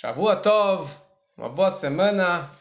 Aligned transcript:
Shavua 0.00 0.36
Tov, 0.36 0.88
uma 1.36 1.48
boa 1.48 1.72
semana. 1.80 2.52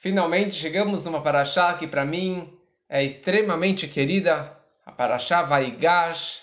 Finalmente 0.00 0.54
chegamos 0.54 1.04
numa 1.04 1.20
paraxá 1.20 1.74
que 1.74 1.86
para 1.86 2.02
mim 2.02 2.50
é 2.88 3.04
extremamente 3.04 3.86
querida, 3.86 4.50
a 4.86 4.90
paraxá 4.90 5.42
Vaigash, 5.42 6.40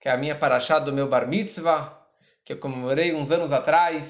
que 0.00 0.08
é 0.08 0.12
a 0.12 0.16
minha 0.16 0.36
paraxá 0.36 0.78
do 0.78 0.92
meu 0.92 1.08
bar 1.08 1.26
mitzvah, 1.26 2.00
que 2.44 2.52
eu 2.52 2.58
comemorei 2.58 3.12
uns 3.12 3.28
anos 3.32 3.50
atrás. 3.50 4.04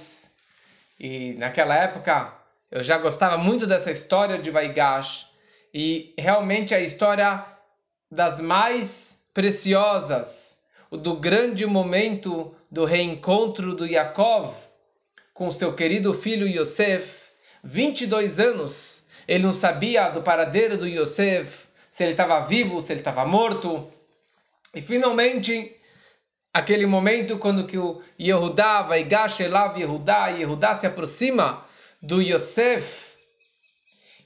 E 1.00 1.32
naquela 1.38 1.74
época 1.74 2.30
eu 2.70 2.84
já 2.84 2.98
gostava 2.98 3.38
muito 3.38 3.66
dessa 3.66 3.90
história 3.90 4.36
de 4.36 4.50
Vaigash. 4.50 5.26
E 5.72 6.12
realmente 6.18 6.74
é 6.74 6.76
a 6.76 6.82
história 6.82 7.46
das 8.10 8.38
mais 8.42 8.90
preciosas, 9.32 10.28
do 10.92 11.16
grande 11.18 11.64
momento 11.64 12.54
do 12.70 12.84
reencontro 12.84 13.74
do 13.74 13.86
Yaakov 13.86 14.63
com 15.34 15.50
seu 15.50 15.74
querido 15.74 16.14
filho 16.14 16.46
Yosef, 16.46 17.12
22 17.64 18.38
anos. 18.38 19.04
Ele 19.26 19.42
não 19.42 19.52
sabia 19.52 20.08
do 20.08 20.22
paradeiro 20.22 20.78
do 20.78 20.86
Yosef, 20.86 21.52
se 21.92 22.02
ele 22.04 22.12
estava 22.12 22.40
vivo, 22.46 22.82
se 22.82 22.92
ele 22.92 23.00
estava 23.00 23.26
morto. 23.26 23.90
E 24.72 24.80
finalmente, 24.80 25.74
aquele 26.52 26.86
momento 26.86 27.38
quando 27.38 27.66
que 27.66 27.76
o 27.76 28.00
Yehudá 28.18 28.82
vai 28.82 29.02
Gashelav 29.02 29.76
Yehudá, 29.76 30.28
Yehudá 30.28 30.78
se 30.78 30.86
aproxima 30.86 31.66
do 32.00 32.22
Yosef 32.22 32.86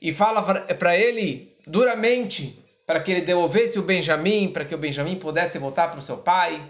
e 0.00 0.12
fala 0.12 0.42
para 0.42 0.96
ele 0.96 1.56
duramente 1.66 2.62
para 2.86 3.00
que 3.00 3.10
ele 3.10 3.22
devolvesse 3.22 3.78
o 3.78 3.82
Benjamim, 3.82 4.50
para 4.52 4.64
que 4.64 4.74
o 4.74 4.78
Benjamim 4.78 5.16
pudesse 5.16 5.58
voltar 5.58 5.88
para 5.88 6.00
o 6.00 6.02
seu 6.02 6.18
pai. 6.18 6.62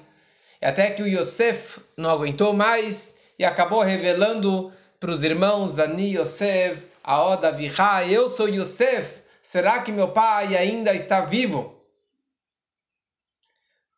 Até 0.60 0.90
que 0.90 1.02
o 1.02 1.06
Yosef 1.06 1.80
não 1.96 2.10
aguentou 2.10 2.52
mais 2.52 3.16
e 3.38 3.44
acabou 3.44 3.82
revelando 3.82 4.72
para 4.98 5.10
os 5.10 5.22
irmãos 5.22 5.78
Ani 5.78 6.16
Yosef, 6.16 6.86
Aoda 7.02 7.52
Viha, 7.52 8.06
eu 8.06 8.30
sou 8.30 8.48
Yosef, 8.48 9.22
será 9.52 9.82
que 9.82 9.92
meu 9.92 10.12
pai 10.12 10.56
ainda 10.56 10.94
está 10.94 11.20
vivo? 11.20 11.78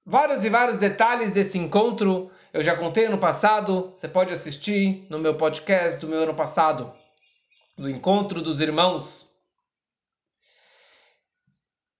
Vários 0.04 0.44
e 0.44 0.48
vários 0.48 0.78
detalhes 0.78 1.32
desse 1.32 1.56
encontro 1.56 2.30
eu 2.52 2.64
já 2.64 2.76
contei 2.76 3.08
no 3.08 3.18
passado, 3.18 3.92
você 3.94 4.08
pode 4.08 4.32
assistir 4.32 5.06
no 5.08 5.20
meu 5.20 5.36
podcast 5.36 6.00
do 6.00 6.08
meu 6.08 6.18
ano 6.18 6.34
passado, 6.34 6.92
do 7.78 7.88
encontro 7.88 8.42
dos 8.42 8.60
irmãos. 8.60 9.24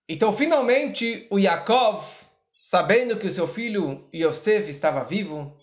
Então, 0.09 0.35
finalmente, 0.35 1.25
o 1.31 1.39
Yaakov, 1.39 2.05
sabendo 2.63 3.17
que 3.17 3.27
o 3.27 3.31
seu 3.31 3.47
filho 3.47 4.09
Yosef 4.13 4.69
estava 4.69 5.05
vivo, 5.05 5.57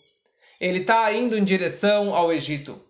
ele 0.60 0.80
está 0.80 1.12
indo 1.12 1.36
em 1.36 1.44
direção 1.44 2.14
ao 2.14 2.32
Egito. 2.32 2.82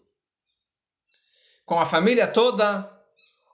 Com 1.67 1.79
a 1.79 1.87
família 1.87 2.27
toda, 2.27 2.91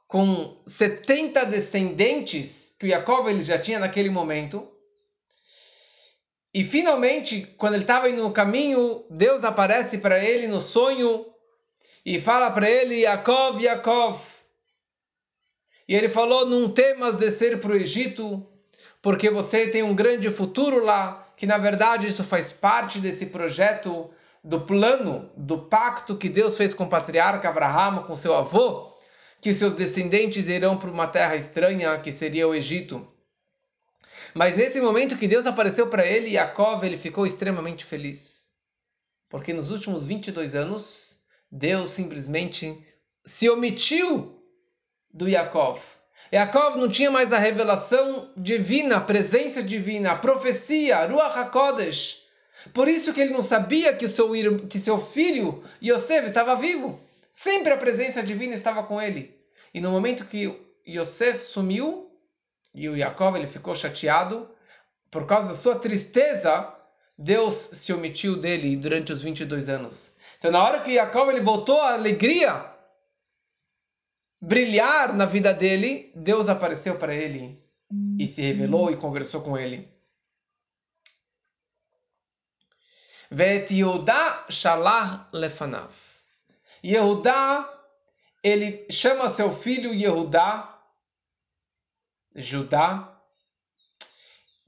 com 0.07 0.63
70 0.79 1.45
descendentes 1.47 2.73
que 2.79 2.89
Jacob 2.89 3.27
ele 3.29 3.43
já 3.43 3.59
tinha 3.59 3.79
naquele 3.79 4.11
momento. 4.11 4.71
E 6.53 6.65
finalmente, 6.65 7.43
quando 7.59 7.75
ele 7.75 7.83
estava 7.83 8.09
indo 8.09 8.23
no 8.23 8.33
caminho, 8.33 9.05
Deus 9.11 9.43
aparece 9.43 9.99
para 9.99 10.23
ele 10.23 10.47
no 10.47 10.61
sonho 10.61 11.27
e 12.07 12.21
fala 12.21 12.51
para 12.53 12.71
ele: 12.71 13.01
Yaakov, 13.01 13.61
Yaakov. 13.61 14.21
E 15.89 15.95
ele 15.97 16.09
falou: 16.11 16.47
Não 16.47 16.71
temas 16.73 17.17
descer 17.17 17.61
para 17.61 17.73
o 17.73 17.77
Egito, 17.77 18.47
porque 19.03 19.29
você 19.29 19.67
tem 19.67 19.83
um 19.83 19.97
grande 19.97 20.31
futuro 20.31 20.85
lá 20.85 21.24
que 21.37 21.47
na 21.47 21.59
verdade 21.59 22.07
isso 22.07 22.25
faz 22.25 22.53
parte 22.53 22.99
desse 22.99 23.27
projeto 23.27 24.11
do 24.43 24.61
plano, 24.61 25.31
do 25.37 25.59
pacto 25.59 26.17
que 26.17 26.29
Deus 26.29 26.57
fez 26.57 26.75
com 26.75 26.85
o 26.85 26.89
patriarca 26.89 27.49
Abraão, 27.49 28.05
com 28.05 28.15
seu 28.15 28.35
avô, 28.35 28.93
que 29.41 29.55
seus 29.55 29.75
descendentes 29.75 30.47
irão 30.49 30.79
para 30.79 30.91
uma 30.91 31.07
terra 31.07 31.37
estranha, 31.37 31.99
que 31.99 32.13
seria 32.13 32.47
o 32.47 32.55
Egito. 32.55 33.07
Mas 34.35 34.57
nesse 34.57 34.81
momento 34.81 35.17
que 35.17 35.29
Deus 35.29 35.47
apareceu 35.47 35.89
para 35.89 36.07
ele, 36.07 36.31
Yaakov, 36.31 36.85
ele 36.85 36.99
ficou 36.99 37.27
extremamente 37.27 37.85
feliz. 37.85 38.21
Porque 39.29 39.53
nos 39.53 39.71
últimos 39.71 40.07
22 40.07 40.55
anos, 40.55 41.19
Deus 41.51 41.91
simplesmente 41.91 42.87
se 43.27 43.49
omitiu 43.49 44.41
do 45.13 45.29
Yaakov. 45.29 45.81
Yaakov 46.33 46.77
não 46.77 46.89
tinha 46.89 47.11
mais 47.11 47.33
a 47.33 47.39
revelação 47.39 48.31
divina, 48.37 48.97
a 48.97 49.01
presença 49.01 49.63
divina, 49.63 50.13
a 50.13 50.19
profecia, 50.19 51.05
Ruach 51.07 51.39
HaKodesh. 51.39 52.23
Por 52.73 52.89
isso 52.89 53.13
que 53.13 53.21
ele 53.21 53.33
não 53.33 53.43
sabia 53.43 53.95
que 53.95 54.09
seu, 54.09 54.31
que 54.69 54.81
seu 54.81 55.07
filho, 55.09 55.63
Yosef, 55.83 56.29
estava 56.29 56.57
vivo. 56.57 57.01
Sempre 57.35 57.73
a 57.73 57.77
presença 57.77 58.23
divina 58.23 58.55
estava 58.55 58.85
com 58.85 59.01
ele. 59.01 59.35
E 59.73 59.81
no 59.81 59.91
momento 59.91 60.25
que 60.27 60.57
Yosef 60.87 61.47
sumiu, 61.47 62.11
e 62.75 62.89
o 62.89 62.97
Yaakov 62.97 63.37
ele 63.37 63.49
ficou 63.49 63.75
chateado, 63.75 64.49
por 65.11 65.27
causa 65.27 65.49
da 65.49 65.55
sua 65.55 65.79
tristeza, 65.79 66.73
Deus 67.19 67.55
se 67.75 67.93
omitiu 67.93 68.41
dele 68.41 68.77
durante 68.77 69.13
os 69.13 69.23
22 69.23 69.69
anos. 69.69 70.01
Então 70.39 70.51
na 70.51 70.63
hora 70.63 70.81
que 70.81 70.93
Yaakov 70.93 71.31
ele 71.31 71.41
voltou 71.41 71.81
à 71.81 71.93
alegria, 71.93 72.74
brilhar 74.47 75.15
na 75.15 75.25
vida 75.25 75.53
dele, 75.55 76.13
Deus 76.15 76.49
apareceu 76.49 76.99
para 76.99 77.15
ele 77.15 77.63
e 78.19 78.27
se 78.29 78.43
revelou 78.43 78.91
e 78.91 78.97
conversou 78.97 79.41
com 79.41 79.57
ele. 79.57 79.89
Vet 83.31 83.73
Yehuda 83.73 84.45
Shalah 84.51 85.29
Lefanav. 85.33 85.93
Yehuda, 86.85 87.69
ele 88.43 88.87
chama 88.91 89.35
seu 89.35 89.57
filho 89.57 89.95
Yehuda, 89.95 90.69
Judá, 92.37 93.11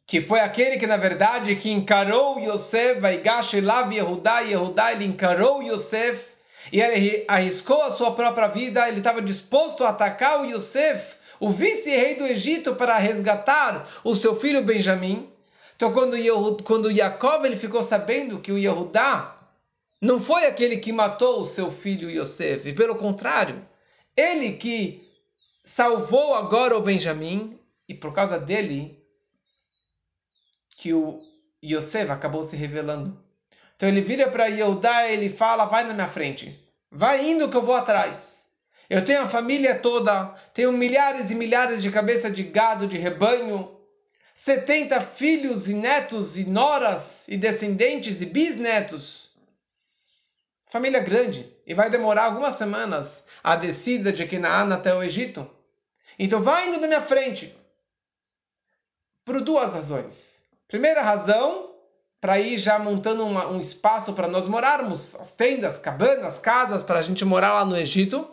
que 0.07 0.23
foi 0.23 0.41
aquele 0.41 0.79
que 0.79 0.87
na 0.87 0.97
verdade 0.97 1.57
que 1.57 1.71
encarou 1.71 2.41
Yosef, 2.41 3.01
Vaigash 3.01 3.55
Elav 3.55 3.93
Yehuda, 3.93 4.41
Yehuda 4.41 4.93
ele 4.93 5.05
encarou 5.05 5.63
Yosef 5.63 6.36
e 6.73 6.81
ele 6.81 7.25
arriscou 7.29 7.83
a 7.83 7.91
sua 7.91 8.15
própria 8.15 8.49
vida, 8.49 8.89
ele 8.89 8.99
estava 8.99 9.23
disposto 9.23 9.85
a 9.85 9.91
atacar 9.91 10.41
o 10.41 10.45
Yosef, 10.45 11.15
o 11.39 11.51
vice-rei 11.51 12.17
do 12.17 12.27
Egito, 12.27 12.75
para 12.75 12.99
resgatar 12.99 14.01
o 14.03 14.15
seu 14.15 14.37
filho 14.37 14.65
Benjamim. 14.65 15.31
Então, 15.77 15.93
quando, 15.93 16.17
Yehud, 16.17 16.63
quando 16.63 16.91
Yaakov 16.91 17.45
ele 17.45 17.57
ficou 17.57 17.83
sabendo 17.83 18.41
que 18.41 18.51
o 18.51 18.59
Yehudá 18.59 19.37
não 20.01 20.21
foi 20.21 20.47
aquele 20.47 20.79
que 20.79 20.93
matou 20.93 21.41
o 21.41 21.45
seu 21.45 21.71
filho 21.71 22.11
Yosef, 22.11 22.73
pelo 22.73 22.97
contrário, 22.97 23.67
ele 24.17 24.55
que 24.55 25.07
salvou 25.75 26.35
agora 26.35 26.77
o 26.77 26.83
Benjamim, 26.83 27.59
e 27.89 27.95
por 27.95 28.13
causa 28.13 28.39
dele 28.39 28.99
que 30.79 30.93
o 30.93 31.21
Yosef 31.63 32.11
acabou 32.11 32.45
se 32.49 32.57
revelando. 32.57 33.26
Então 33.77 33.89
ele 33.89 34.01
vira 34.01 34.31
para 34.31 34.47
Yehudá 34.47 35.07
e 35.07 35.13
ele 35.13 35.31
fala: 35.37 35.67
vai 35.67 35.85
na 35.85 35.95
minha 35.95 36.09
frente, 36.09 36.59
vai 36.91 37.29
indo 37.29 37.51
que 37.51 37.57
eu 37.57 37.65
vou 37.65 37.75
atrás. 37.75 38.17
Eu 38.89 39.05
tenho 39.05 39.23
a 39.23 39.29
família 39.29 39.79
toda, 39.79 40.35
tenho 40.55 40.73
milhares 40.73 41.31
e 41.31 41.35
milhares 41.35 41.83
de 41.83 41.91
cabeças 41.91 42.33
de 42.33 42.45
gado, 42.45 42.87
de 42.87 42.97
rebanho, 42.97 43.77
70 44.45 45.01
filhos 45.17 45.69
e 45.69 45.75
netos 45.75 46.37
e 46.37 46.45
noras 46.45 47.03
e 47.27 47.37
descendentes 47.37 48.21
e 48.21 48.27
bisnetos. 48.27 49.31
Família 50.71 51.01
grande. 51.01 51.53
E 51.67 51.75
vai 51.75 51.91
demorar 51.91 52.27
algumas 52.27 52.57
semanas 52.57 53.09
a 53.43 53.57
descida 53.57 54.13
de 54.13 54.25
Canaã 54.27 54.73
até 54.73 54.95
o 54.95 55.03
Egito. 55.03 55.51
Então 56.17 56.43
vai 56.43 56.69
indo 56.69 56.81
na 56.81 56.87
minha 56.87 57.03
frente. 57.03 57.53
Por 59.25 59.41
duas 59.43 59.73
razões. 59.73 60.17
Primeira 60.69 61.03
razão, 61.03 61.75
para 62.27 62.41
ir 62.41 62.59
já 62.59 62.77
montando 62.77 63.25
uma, 63.25 63.47
um 63.47 63.61
espaço 63.61 64.13
para 64.13 64.27
nós 64.27 64.49
morarmos, 64.49 65.15
as 65.15 65.31
tendas, 65.31 65.79
cabanas, 65.79 66.37
casas, 66.41 66.83
para 66.83 66.99
a 66.99 67.01
gente 67.01 67.25
morar 67.25 67.53
lá 67.53 67.65
no 67.65 67.77
Egito. 67.77 68.29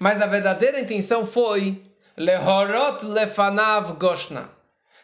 Mas 0.00 0.20
a 0.20 0.26
verdadeira 0.26 0.80
intenção 0.80 1.24
foi 1.24 1.80
Lehorot 2.16 3.06
lefanav 3.06 3.92
Goshna, 3.92 4.50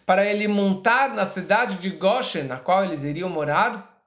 para 0.05 0.27
ele 0.27 0.49
montar 0.49 1.11
na 1.11 1.31
cidade 1.31 1.77
de 1.77 1.91
Goshen, 1.91 2.43
na 2.43 2.57
qual 2.57 2.85
eles 2.85 3.05
iriam 3.05 3.29
morar, 3.29 4.03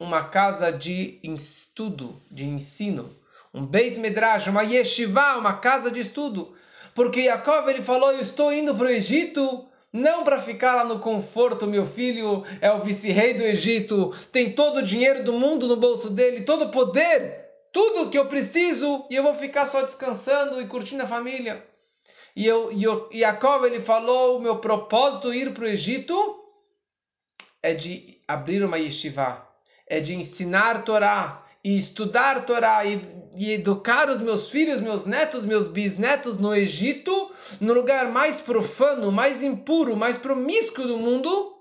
uma 0.00 0.24
casa 0.24 0.72
de 0.72 1.20
estudo, 1.22 2.20
de 2.28 2.44
ensino, 2.44 3.14
um 3.54 3.64
Beit 3.64 3.96
Midrash, 3.96 4.48
uma 4.48 4.64
yeshiva, 4.64 5.36
uma 5.36 5.58
casa 5.58 5.88
de 5.88 6.00
estudo. 6.00 6.56
Porque 6.96 7.20
Yaakov 7.20 7.68
ele 7.68 7.82
falou: 7.82 8.10
Eu 8.10 8.22
estou 8.22 8.52
indo 8.52 8.74
para 8.74 8.86
o 8.86 8.90
Egito 8.90 9.68
não 9.96 10.24
para 10.24 10.42
ficar 10.42 10.74
lá 10.74 10.84
no 10.84 11.00
conforto, 11.00 11.66
meu 11.66 11.86
filho 11.86 12.44
é 12.60 12.70
o 12.70 12.82
vice-rei 12.82 13.34
do 13.34 13.42
Egito, 13.42 14.14
tem 14.30 14.52
todo 14.52 14.78
o 14.78 14.82
dinheiro 14.82 15.24
do 15.24 15.32
mundo 15.32 15.66
no 15.66 15.76
bolso 15.76 16.10
dele, 16.10 16.44
todo 16.44 16.66
o 16.66 16.70
poder, 16.70 17.46
tudo 17.72 18.10
que 18.10 18.18
eu 18.18 18.26
preciso, 18.26 19.06
e 19.10 19.16
eu 19.16 19.22
vou 19.22 19.34
ficar 19.34 19.66
só 19.68 19.82
descansando 19.82 20.60
e 20.60 20.66
curtindo 20.66 21.02
a 21.02 21.08
família. 21.08 21.64
E 22.34 22.44
eu, 22.46 22.70
e 22.70 22.82
eu, 22.84 23.08
ele 23.64 23.80
falou: 23.80 24.36
o 24.36 24.40
meu 24.40 24.58
propósito 24.58 25.32
ir 25.32 25.54
para 25.54 25.64
o 25.64 25.68
Egito 25.68 26.36
é 27.62 27.72
de 27.72 28.20
abrir 28.28 28.62
uma 28.62 28.78
yeshiva, 28.78 29.48
é 29.88 29.98
de 30.00 30.14
ensinar 30.14 30.84
Torá 30.84 31.42
e 31.64 31.74
estudar 31.74 32.44
Torá 32.44 32.84
e, 32.84 33.00
e, 33.36 33.52
educar 33.52 34.10
os 34.10 34.20
meus 34.20 34.50
filhos, 34.50 34.80
meus 34.80 35.04
netos, 35.04 35.44
meus 35.44 35.68
bisnetos 35.68 36.38
no 36.38 36.54
Egito, 36.54 37.32
no 37.60 37.74
lugar 37.74 38.10
mais 38.10 38.40
profano, 38.40 39.12
mais 39.12 39.42
impuro, 39.42 39.96
mais 39.96 40.18
promíscuo 40.18 40.86
do 40.86 40.98
mundo, 40.98 41.56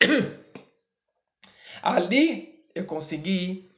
ali 1.82 2.64
eu 2.74 2.84
consegui 2.84 3.70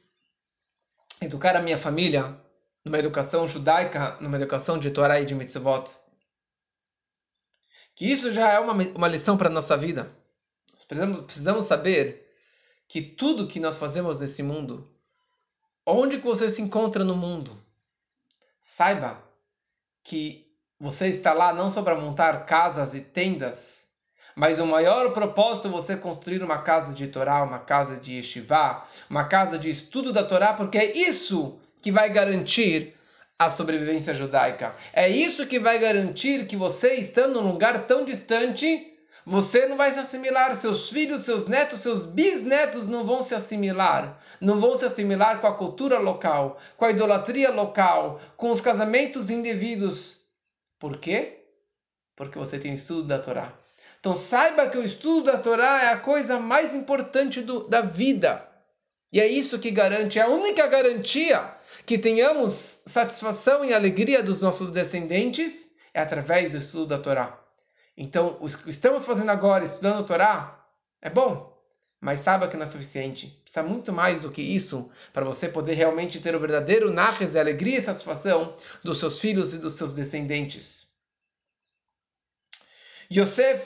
educar 1.21 1.55
a 1.55 1.61
minha 1.61 1.77
família 1.77 2.39
numa 2.83 2.97
educação 2.97 3.47
judaica, 3.47 4.17
numa 4.19 4.37
educação 4.37 4.79
de 4.79 4.89
Torá 4.91 5.21
e 5.21 5.25
de 5.25 5.35
mitzvot. 5.35 5.89
Que 7.95 8.11
isso 8.11 8.31
já 8.31 8.51
é 8.51 8.59
uma, 8.59 8.73
uma 8.73 9.07
lição 9.07 9.37
para 9.37 9.49
a 9.49 9.51
nossa 9.51 9.75
vida. 9.75 10.15
Precisamos, 10.87 11.25
precisamos 11.25 11.67
saber 11.67 12.25
que 12.87 13.01
tudo 13.01 13.47
que 13.47 13.59
nós 13.59 13.77
fazemos 13.77 14.19
nesse 14.19 14.41
mundo, 14.41 14.96
onde 15.87 16.17
que 16.17 16.25
você 16.25 16.51
se 16.51 16.61
encontra 16.61 17.03
no 17.05 17.15
mundo, 17.15 17.57
saiba 18.75 19.23
que 20.03 20.45
você 20.77 21.07
está 21.07 21.33
lá 21.33 21.53
não 21.53 21.69
só 21.69 21.81
para 21.81 21.95
montar 21.95 22.45
casas 22.45 22.93
e 22.93 22.99
tendas, 22.99 23.57
mas 24.35 24.59
o 24.59 24.65
maior 24.65 25.13
propósito 25.13 25.69
é 25.69 25.71
você 25.71 25.95
construir 25.95 26.43
uma 26.43 26.61
casa 26.61 26.93
de 26.93 27.07
Torá, 27.07 27.41
uma 27.41 27.59
casa 27.59 27.95
de 27.95 28.13
Yeshiva, 28.15 28.85
uma 29.09 29.25
casa 29.25 29.57
de 29.57 29.71
estudo 29.71 30.11
da 30.11 30.25
Torá, 30.25 30.53
porque 30.53 30.77
é 30.77 30.95
isso 30.95 31.57
que 31.81 31.91
vai 31.91 32.09
garantir 32.11 32.93
a 33.39 33.49
sobrevivência 33.51 34.13
judaica. 34.13 34.75
É 34.91 35.09
isso 35.09 35.47
que 35.47 35.59
vai 35.59 35.79
garantir 35.79 36.47
que 36.47 36.55
você, 36.55 36.95
estando 36.95 37.41
num 37.41 37.51
lugar 37.51 37.85
tão 37.87 38.03
distante, 38.03 38.96
você 39.29 39.67
não 39.67 39.75
vai 39.75 39.91
se 39.91 39.99
assimilar, 39.99 40.55
seus 40.61 40.89
filhos, 40.89 41.25
seus 41.25 41.49
netos, 41.49 41.81
seus 41.81 42.05
bisnetos 42.05 42.87
não 42.87 43.03
vão 43.03 43.21
se 43.21 43.35
assimilar. 43.35 44.23
Não 44.39 44.57
vão 44.57 44.77
se 44.77 44.85
assimilar 44.85 45.41
com 45.41 45.47
a 45.47 45.55
cultura 45.57 45.99
local, 45.99 46.57
com 46.77 46.85
a 46.85 46.91
idolatria 46.91 47.51
local, 47.51 48.21
com 48.37 48.51
os 48.51 48.61
casamentos 48.61 49.29
indevidos. 49.29 50.17
Por 50.79 50.97
quê? 50.99 51.43
Porque 52.15 52.39
você 52.39 52.57
tem 52.57 52.75
estudo 52.75 53.05
da 53.05 53.19
Torá. 53.19 53.51
Então 53.99 54.15
saiba 54.15 54.69
que 54.69 54.77
o 54.77 54.83
estudo 54.85 55.25
da 55.25 55.37
Torá 55.37 55.83
é 55.83 55.87
a 55.87 55.99
coisa 55.99 56.39
mais 56.39 56.73
importante 56.73 57.41
do, 57.41 57.67
da 57.67 57.81
vida. 57.81 58.47
E 59.11 59.19
é 59.19 59.27
isso 59.27 59.59
que 59.59 59.71
garante, 59.71 60.17
é 60.17 60.21
a 60.21 60.29
única 60.29 60.65
garantia 60.67 61.53
que 61.85 61.97
tenhamos 61.97 62.57
satisfação 62.85 63.65
e 63.65 63.73
alegria 63.73 64.23
dos 64.23 64.41
nossos 64.41 64.71
descendentes 64.71 65.51
é 65.93 65.99
através 65.99 66.53
do 66.53 66.59
estudo 66.59 66.87
da 66.87 66.99
Torá. 66.99 67.46
Então, 67.97 68.37
o 68.39 68.47
que 68.47 68.69
estamos 68.69 69.05
fazendo 69.05 69.31
agora, 69.31 69.65
estudando 69.65 70.01
a 70.01 70.03
Torá, 70.03 70.65
é 71.01 71.09
bom, 71.09 71.57
mas 71.99 72.19
saiba 72.19 72.47
que 72.47 72.55
não 72.55 72.63
é 72.63 72.67
suficiente. 72.67 73.27
Precisa 73.41 73.63
muito 73.63 73.91
mais 73.91 74.21
do 74.21 74.31
que 74.31 74.41
isso 74.41 74.91
para 75.11 75.25
você 75.25 75.49
poder 75.49 75.73
realmente 75.73 76.21
ter 76.21 76.35
o 76.35 76.39
verdadeiro 76.39 76.93
naches, 76.93 77.35
a 77.35 77.39
alegria 77.39 77.79
e 77.79 77.83
satisfação 77.83 78.55
dos 78.83 78.99
seus 78.99 79.19
filhos 79.19 79.53
e 79.53 79.57
dos 79.57 79.73
seus 79.73 79.93
descendentes. 79.93 80.85
Yosef, 83.11 83.65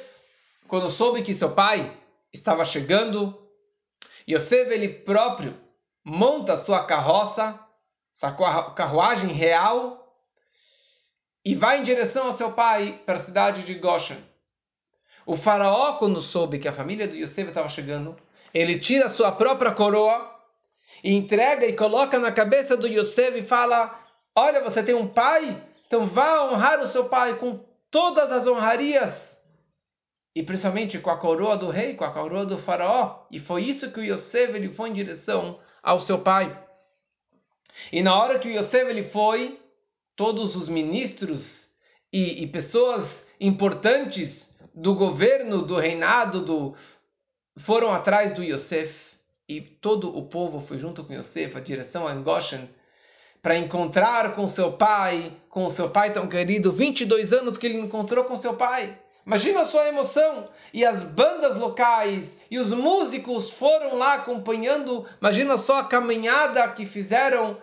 quando 0.67 0.91
soube 0.91 1.23
que 1.23 1.35
seu 1.35 1.53
pai 1.53 1.97
estava 2.31 2.63
chegando, 2.63 3.37
Yosef 4.29 4.71
ele 4.71 4.87
próprio 4.89 5.59
monta 6.05 6.57
sua 6.57 6.85
carroça 6.85 7.59
sua 8.13 8.31
carruagem 8.73 9.33
real 9.33 10.00
e 11.43 11.55
vai 11.55 11.79
em 11.79 11.83
direção 11.83 12.27
ao 12.27 12.35
seu 12.35 12.51
pai 12.51 13.01
para 13.05 13.19
a 13.19 13.23
cidade 13.23 13.63
de 13.63 13.73
Goshen. 13.75 14.17
O 15.25 15.37
faraó, 15.37 15.93
quando 15.93 16.21
soube 16.21 16.59
que 16.59 16.67
a 16.67 16.73
família 16.73 17.07
do 17.07 17.15
Yosef 17.15 17.49
estava 17.49 17.69
chegando, 17.69 18.17
ele 18.53 18.79
tira 18.79 19.09
sua 19.09 19.31
própria 19.31 19.71
coroa 19.71 20.29
e 21.03 21.13
entrega 21.13 21.65
e 21.65 21.73
coloca 21.73 22.19
na 22.19 22.31
cabeça 22.31 22.75
do 22.75 22.87
Yosef 22.87 23.37
e 23.37 23.45
fala: 23.45 23.99
Olha, 24.35 24.61
você 24.61 24.83
tem 24.83 24.95
um 24.95 25.07
pai, 25.07 25.63
então 25.87 26.07
vá 26.07 26.43
honrar 26.49 26.79
o 26.79 26.87
seu 26.87 27.07
pai 27.07 27.37
com 27.37 27.63
todas 27.89 28.31
as 28.31 28.47
honrarias. 28.47 29.13
E 30.35 30.43
principalmente 30.43 30.97
com 30.97 31.09
a 31.09 31.17
coroa 31.17 31.57
do 31.57 31.69
rei, 31.69 31.95
com 31.95 32.05
a 32.05 32.11
coroa 32.11 32.45
do 32.45 32.57
faraó. 32.57 33.25
E 33.29 33.39
foi 33.39 33.63
isso 33.63 33.91
que 33.91 33.99
o 33.99 34.03
Yosef 34.03 34.55
ele 34.55 34.69
foi 34.69 34.89
em 34.89 34.93
direção 34.93 35.59
ao 35.83 35.99
seu 35.99 36.21
pai. 36.21 36.57
E 37.91 38.01
na 38.01 38.17
hora 38.17 38.39
que 38.39 38.47
o 38.47 38.51
Yosef 38.51 38.89
ele 38.89 39.03
foi, 39.09 39.60
todos 40.21 40.55
os 40.55 40.69
ministros 40.69 41.67
e, 42.13 42.43
e 42.43 42.47
pessoas 42.47 43.09
importantes 43.39 44.47
do 44.71 44.93
governo, 44.93 45.63
do 45.63 45.75
reinado, 45.77 46.45
do, 46.45 46.75
foram 47.57 47.91
atrás 47.91 48.35
do 48.35 48.43
Yosef. 48.43 48.95
E 49.49 49.59
todo 49.59 50.15
o 50.15 50.29
povo 50.29 50.59
foi 50.67 50.77
junto 50.77 51.03
com 51.03 51.15
Yosef, 51.15 51.57
a 51.57 51.59
direção 51.59 52.07
a 52.07 52.13
Goshen, 52.13 52.69
para 53.41 53.57
encontrar 53.57 54.35
com 54.35 54.47
seu 54.47 54.73
pai, 54.73 55.33
com 55.49 55.67
seu 55.71 55.89
pai 55.89 56.13
tão 56.13 56.27
querido, 56.27 56.71
22 56.71 57.33
anos 57.33 57.57
que 57.57 57.65
ele 57.65 57.79
encontrou 57.79 58.25
com 58.25 58.35
seu 58.35 58.53
pai. 58.53 58.95
Imagina 59.25 59.61
a 59.61 59.65
sua 59.65 59.87
emoção. 59.87 60.49
E 60.71 60.85
as 60.85 61.03
bandas 61.03 61.57
locais 61.57 62.23
e 62.51 62.59
os 62.59 62.71
músicos 62.71 63.49
foram 63.53 63.97
lá 63.97 64.13
acompanhando. 64.13 65.03
Imagina 65.19 65.57
só 65.57 65.79
a 65.79 65.85
caminhada 65.85 66.67
que 66.67 66.85
fizeram. 66.85 67.57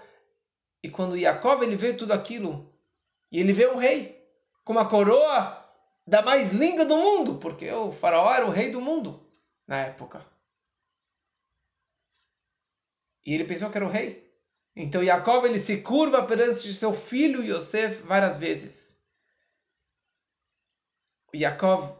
E 0.82 0.88
quando 0.88 1.16
Yaakov 1.16 1.62
ele 1.62 1.76
vê 1.76 1.94
tudo 1.94 2.12
aquilo, 2.12 2.72
e 3.30 3.38
ele 3.38 3.52
vê 3.52 3.68
um 3.68 3.76
rei 3.76 4.24
com 4.64 4.72
uma 4.72 4.88
coroa 4.88 5.64
da 6.06 6.22
mais 6.22 6.52
linda 6.52 6.84
do 6.84 6.96
mundo, 6.96 7.38
porque 7.38 7.70
o 7.70 7.92
faraó 7.92 8.32
era 8.32 8.46
o 8.46 8.50
rei 8.50 8.70
do 8.70 8.80
mundo 8.80 9.26
na 9.66 9.78
época. 9.78 10.24
E 13.26 13.34
ele 13.34 13.44
pensou 13.44 13.70
que 13.70 13.76
era 13.76 13.86
o 13.86 13.90
rei. 13.90 14.26
Então 14.74 15.02
Yaakov 15.02 15.44
ele 15.44 15.60
se 15.60 15.78
curva 15.78 16.24
perante 16.24 16.72
seu 16.72 16.94
filho 16.94 17.42
Yosef 17.42 18.02
várias 18.02 18.38
vezes. 18.38 18.72
Yaakov 21.34 21.94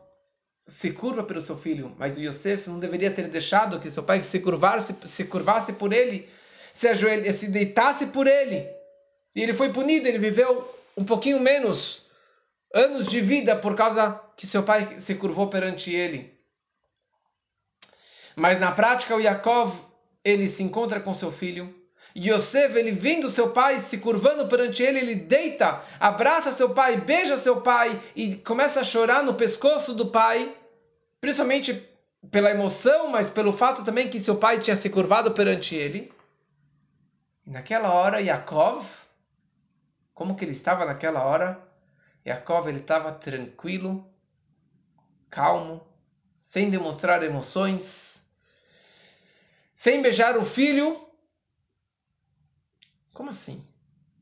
se 0.69 0.93
curva 0.93 1.23
pelo 1.23 1.41
seu 1.41 1.59
filho, 1.59 1.95
mas 1.99 2.17
o 2.17 2.21
Yosef 2.21 2.69
não 2.69 2.79
deveria 2.79 3.13
ter 3.13 3.29
deixado 3.29 3.81
que 3.81 3.91
seu 3.91 4.03
pai 4.03 4.23
se 4.23 4.39
curvasse, 4.41 4.95
se 5.17 5.25
curvasse 5.25 5.73
por 5.73 5.93
ele, 5.93 6.29
se, 6.81 6.89
ajoelha, 6.89 7.37
se 7.39 7.47
deitasse 7.47 8.07
por 8.07 8.27
ele. 8.27 8.69
E 9.35 9.43
ele 9.43 9.55
foi 9.55 9.73
punido, 9.73 10.09
ele 10.09 10.19
viveu 10.19 10.69
um 10.97 11.05
pouquinho 11.05 11.41
menos 11.41 12.05
anos 12.75 13.07
de 13.07 13.21
vida 13.21 13.57
por 13.57 13.75
causa 13.75 14.21
que 14.37 14.47
seu 14.47 14.63
pai 14.63 15.01
se 15.01 15.15
curvou 15.15 15.49
perante 15.49 15.93
ele. 15.93 16.33
Mas 18.37 18.61
na 18.61 18.73
prática 18.73 19.17
o 19.17 19.21
Yaakov, 19.21 19.75
ele 20.25 20.51
se 20.53 20.63
encontra 20.63 21.01
com 21.01 21.15
seu 21.15 21.33
filho, 21.33 21.75
Yosef, 22.17 22.77
ele 22.77 22.93
vindo 22.93 23.29
seu 23.31 23.51
pai, 23.51 23.85
se 23.89 23.99
curvando 23.99 24.49
perante 24.49 24.83
ele, 24.83 24.99
ele 24.99 25.15
deita, 25.15 25.83
abraça 26.01 26.53
seu 26.53 26.71
pai, 26.71 26.97
beija 26.97 27.37
seu 27.37 27.61
pai 27.61 28.01
e 28.17 28.37
começa 28.37 28.81
a 28.81 28.85
chorar 28.85 29.23
no 29.23 29.35
pescoço 29.35 29.95
do 29.95 30.07
pai, 30.07 30.55
principalmente 31.21 31.89
pela 32.31 32.51
emoção, 32.51 33.09
mas 33.09 33.31
pelo 33.31 33.53
fato 33.53 33.85
também 33.85 34.09
que 34.09 34.21
seu 34.21 34.37
pai 34.37 34.59
tinha 34.59 34.77
se 34.77 34.89
curvado 34.91 35.33
perante 35.33 35.75
ele. 35.75 36.11
Naquela 37.49 37.95
hora, 37.95 38.21
Yaakov, 38.21 38.87
como 40.13 40.37
que 40.37 40.45
ele 40.45 40.53
estava 40.53 40.85
naquela 40.85 41.25
hora? 41.25 41.59
Yaakov, 42.27 42.69
ele 42.69 42.81
estava 42.81 43.11
tranquilo, 43.11 44.07
calmo, 45.31 45.83
sem 46.39 46.69
demonstrar 46.69 47.23
emoções, 47.23 47.83
sem 49.77 50.03
beijar 50.03 50.37
o 50.37 50.45
filho, 50.45 50.95
como 53.15 53.31
assim? 53.31 53.67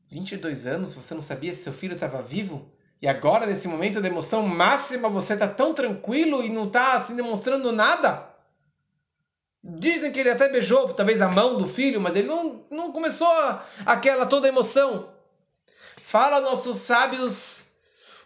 22 0.09 0.65
anos, 0.65 0.95
você 0.95 1.13
não 1.13 1.21
sabia 1.21 1.53
se 1.53 1.63
seu 1.63 1.73
filho 1.73 1.95
estava 1.95 2.21
vivo? 2.21 2.71
E 3.01 3.09
agora, 3.09 3.45
nesse 3.45 3.67
momento 3.67 4.01
de 4.01 4.07
emoção 4.07 4.47
máxima, 4.47 5.09
você 5.09 5.33
está 5.33 5.49
tão 5.49 5.73
tranquilo 5.73 6.41
e 6.41 6.49
não 6.49 6.67
está 6.67 6.93
assim 6.93 7.13
demonstrando 7.13 7.73
nada? 7.73 8.36
Dizem 9.63 10.11
que 10.11 10.19
ele 10.19 10.29
até 10.29 10.47
beijou, 10.49 10.93
talvez, 10.93 11.21
a 11.21 11.27
mão 11.27 11.57
do 11.57 11.67
filho, 11.69 11.99
mas 11.99 12.15
ele 12.15 12.27
não, 12.27 12.65
não 12.69 12.91
começou 12.91 13.27
aquela 13.85 14.25
toda 14.25 14.47
emoção. 14.47 15.09
Fala 16.09 16.39
nossos 16.39 16.77
sábios, 16.81 17.65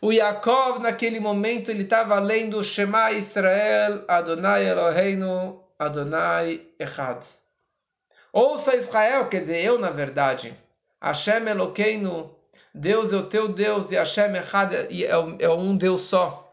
o 0.02 0.12
Yaakov, 0.12 0.80
naquele 0.80 1.20
momento, 1.20 1.72
ele 1.72 1.84
estava 1.84 2.20
lendo 2.20 2.64
Shema 2.64 3.12
Israel, 3.12 4.04
Adonai 4.08 4.68
Eloheinu, 4.68 5.64
Adonai 5.80 6.62
Echad. 6.80 7.24
Ouça 8.32 8.76
Israel, 8.76 9.28
quer 9.28 9.42
dizer, 9.42 9.64
eu 9.64 9.80
na 9.80 9.90
verdade. 9.90 10.56
Hashem 11.02 11.48
Eloqueino, 11.48 12.36
Deus 12.74 13.12
é 13.12 13.16
o 13.16 13.28
teu 13.28 13.48
Deus, 13.48 13.92
e 13.92 13.96
Hashem 13.96 14.36
Echad 14.36 14.74
é, 14.74 14.88
é 15.40 15.50
um 15.50 15.76
Deus 15.76 16.02
só. 16.02 16.51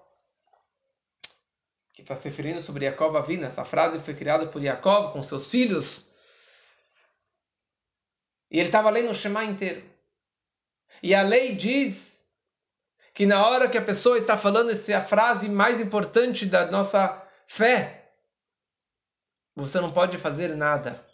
Que 1.98 2.02
está 2.02 2.14
se 2.14 2.28
referindo 2.28 2.62
sobre 2.62 2.84
Jacob 2.84 3.16
Avina. 3.16 3.48
Essa 3.48 3.64
frase 3.64 3.98
foi 4.04 4.14
criada 4.14 4.46
por 4.46 4.62
Jacob 4.62 5.12
com 5.12 5.20
seus 5.20 5.50
filhos. 5.50 6.08
E 8.48 8.56
ele 8.60 8.68
estava 8.68 8.88
lendo 8.88 9.10
o 9.10 9.14
Shema 9.14 9.42
inteiro. 9.42 9.82
E 11.02 11.12
a 11.12 11.22
lei 11.22 11.56
diz 11.56 11.98
que 13.14 13.26
na 13.26 13.44
hora 13.44 13.68
que 13.68 13.76
a 13.76 13.82
pessoa 13.82 14.16
está 14.16 14.38
falando 14.38 14.70
essa 14.70 14.92
é 14.92 15.04
frase 15.08 15.48
mais 15.48 15.80
importante 15.80 16.46
da 16.46 16.70
nossa 16.70 17.20
fé, 17.48 18.12
você 19.56 19.80
não 19.80 19.90
pode 19.90 20.18
fazer 20.18 20.54
nada 20.54 21.04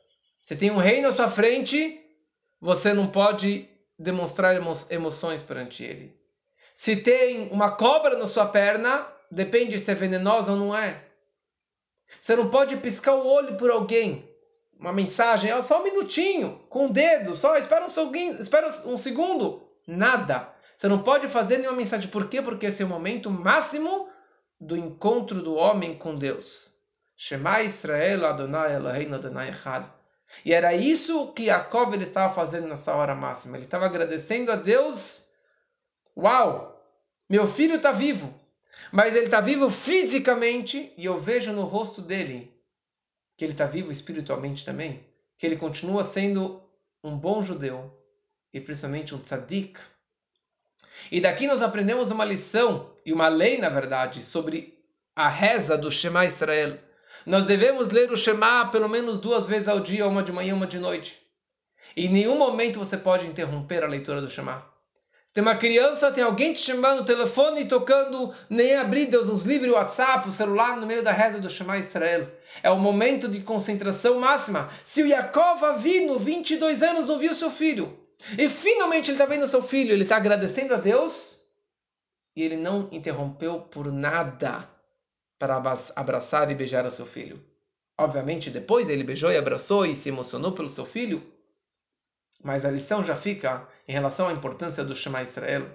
Se 0.43 0.55
tem 0.55 0.71
um 0.71 0.77
rei 0.77 1.01
na 1.01 1.15
sua 1.15 1.31
frente, 1.31 1.99
você 2.61 2.93
não 2.93 3.11
pode 3.11 3.67
demonstrar 3.99 4.55
emo 4.55 4.75
emoções 4.91 5.41
perante 5.41 5.83
ele. 5.83 6.15
Se 6.75 6.95
tem 6.95 7.49
uma 7.51 7.75
cobra 7.75 8.19
na 8.19 8.27
sua 8.27 8.45
perna, 8.45 9.14
depende 9.35 9.79
se 9.79 9.91
é 9.91 9.95
venenosa 9.95 10.53
ou 10.53 10.59
não 10.59 10.77
é. 10.77 11.03
Você 12.23 12.37
não 12.37 12.51
pode 12.51 12.77
piscar 12.77 13.15
o 13.15 13.27
olho 13.27 13.57
por 13.57 13.71
alguém. 13.71 14.29
Uma 14.79 14.93
mensagem, 14.93 15.51
é 15.51 15.63
só 15.63 15.81
um 15.81 15.85
minutinho, 15.85 16.61
com 16.69 16.87
o 16.87 16.93
dedo, 16.93 17.37
só 17.37 17.57
espera 17.57 17.85
um, 17.85 17.89
segundo, 17.89 18.43
espera 18.43 18.83
um 18.87 18.97
segundo. 18.97 19.69
Nada. 19.87 20.53
Você 20.77 20.89
não 20.89 21.03
pode 21.03 21.29
fazer 21.29 21.59
nenhuma 21.59 21.77
mensagem. 21.77 22.11
Por 22.11 22.29
quê? 22.29 22.43
Porque 22.43 22.67
esse 22.67 22.83
é 22.83 22.85
o 22.87 22.89
momento 22.89 23.31
máximo 23.31 24.09
do 24.61 24.77
encontro 24.77 25.43
do 25.43 25.55
homem 25.55 25.97
com 25.97 26.15
Deus. 26.15 26.73
Shema 27.17 27.63
Israel 27.63 28.27
Adonai 28.27 28.75
Eloheinu 28.75 29.15
Adonai 29.15 29.51
Echad. 29.51 29.87
E 30.45 30.53
era 30.53 30.75
isso 30.75 31.33
que 31.33 31.47
Jacob 31.47 31.95
ele 31.95 32.05
estava 32.05 32.35
fazendo 32.35 32.67
nessa 32.67 32.93
hora 32.95 33.15
máxima. 33.15 33.57
Ele 33.57 33.67
estava 33.67 33.87
agradecendo 33.87 34.51
a 34.51 34.57
Deus. 34.57 35.25
Uau! 36.17 36.75
Meu 37.29 37.49
filho 37.49 37.77
está 37.77 37.93
vivo. 37.93 38.35
Mas 38.95 39.13
ele 39.13 39.25
está 39.25 39.41
vivo 39.41 39.71
fisicamente 39.71 40.93
e 40.97 41.05
eu 41.05 41.21
vejo 41.21 41.51
no 41.51 41.65
rosto 41.65 42.01
dele 42.01 42.55
que 43.37 43.45
ele 43.45 43.51
está 43.51 43.67
vivo 43.67 43.91
espiritualmente 43.91 44.65
também. 44.65 45.05
Que 45.37 45.45
ele 45.45 45.57
continua 45.57 46.13
sendo 46.13 46.63
um 47.03 47.19
bom 47.19 47.43
judeu 47.43 47.93
e 48.53 48.61
principalmente 48.61 49.13
um 49.13 49.19
tzadik. 49.19 49.81
E 51.11 51.21
daqui 51.21 51.45
nós 51.49 51.61
aprendemos 51.61 52.13
uma 52.13 52.25
lição 52.25 52.95
e 53.05 53.13
uma 53.13 53.27
lei, 53.27 53.59
na 53.59 53.69
verdade, 53.69 54.23
sobre 54.27 54.79
a 55.17 55.29
reza 55.29 55.77
do 55.77 55.91
Shema 55.91 56.27
Israel. 56.27 56.79
Nós 57.27 57.47
devemos 57.47 57.89
ler 57.89 58.13
o 58.13 58.17
Shema 58.17 58.71
pelo 58.71 58.89
menos 58.89 59.19
duas 59.19 59.49
vezes 59.49 59.67
ao 59.67 59.81
dia, 59.81 60.07
uma 60.07 60.23
de 60.23 60.31
manhã, 60.31 60.55
uma 60.55 60.69
de 60.69 60.79
noite. 60.79 61.21
E 61.97 62.07
em 62.07 62.13
nenhum 62.13 62.39
momento 62.39 62.79
você 62.79 62.97
pode 62.97 63.27
interromper 63.27 63.83
a 63.83 63.89
leitura 63.89 64.21
do 64.21 64.31
Shema. 64.31 64.73
Tem 65.35 65.43
uma 65.43 65.57
criança, 65.57 66.13
tem 66.13 66.23
alguém 66.23 66.53
te 66.53 66.61
chamando 66.61 67.01
no 67.01 67.05
telefone 67.05 67.63
e 67.63 67.69
tocando, 67.69 68.33
nem 68.49 68.77
abrir 68.77 69.07
Deus 69.07 69.29
nos 69.29 69.43
livre 69.43 69.69
o 69.69 69.75
WhatsApp, 69.75 70.29
o 70.29 70.31
celular 70.31 70.77
no 70.77 70.87
meio 70.87 71.03
da 71.03 71.11
reza 71.11 71.41
do 71.41 71.51
Shema 71.51 71.77
Israel. 71.77 72.29
É 72.63 72.71
o 72.71 72.79
momento 72.79 73.27
de 73.27 73.41
concentração 73.41 74.21
máxima. 74.21 74.71
Se 74.87 75.03
o 75.03 75.07
Yaakov 75.09 75.65
Avino, 75.65 76.21
22 76.21 76.81
anos, 76.85 77.09
não 77.09 77.19
viu 77.19 77.35
seu 77.35 77.51
filho, 77.51 77.99
e 78.39 78.49
finalmente 78.49 79.11
ele 79.11 79.15
está 79.15 79.27
vendo 79.27 79.49
seu 79.49 79.65
filho, 79.65 79.93
ele 79.93 80.05
está 80.05 80.19
agradecendo 80.19 80.73
a 80.73 80.77
Deus, 80.77 81.41
e 82.37 82.43
ele 82.45 82.57
não 82.57 82.89
interrompeu 82.93 83.59
por 83.59 83.91
nada 83.91 84.69
para 85.37 85.61
abraçar 85.97 86.49
e 86.49 86.55
beijar 86.55 86.87
o 86.87 86.93
seu 86.93 87.07
filho. 87.07 87.43
Obviamente, 87.99 88.51
depois 88.51 88.89
ele 88.89 89.03
beijou 89.03 89.33
e 89.33 89.37
abraçou 89.37 89.85
e 89.85 89.97
se 89.97 90.09
emocionou 90.09 90.53
pelo 90.53 90.69
seu 90.69 90.87
filho. 90.87 91.34
Mas 92.45 92.63
a 92.63 92.71
lição 92.71 93.03
já 93.03 93.17
fica 93.17 93.67
em 93.89 93.93
relação 93.93 94.29
à 94.29 94.33
importância 94.33 94.85
do 94.85 94.95
Shema 94.95 95.23
Israel. 95.23 95.67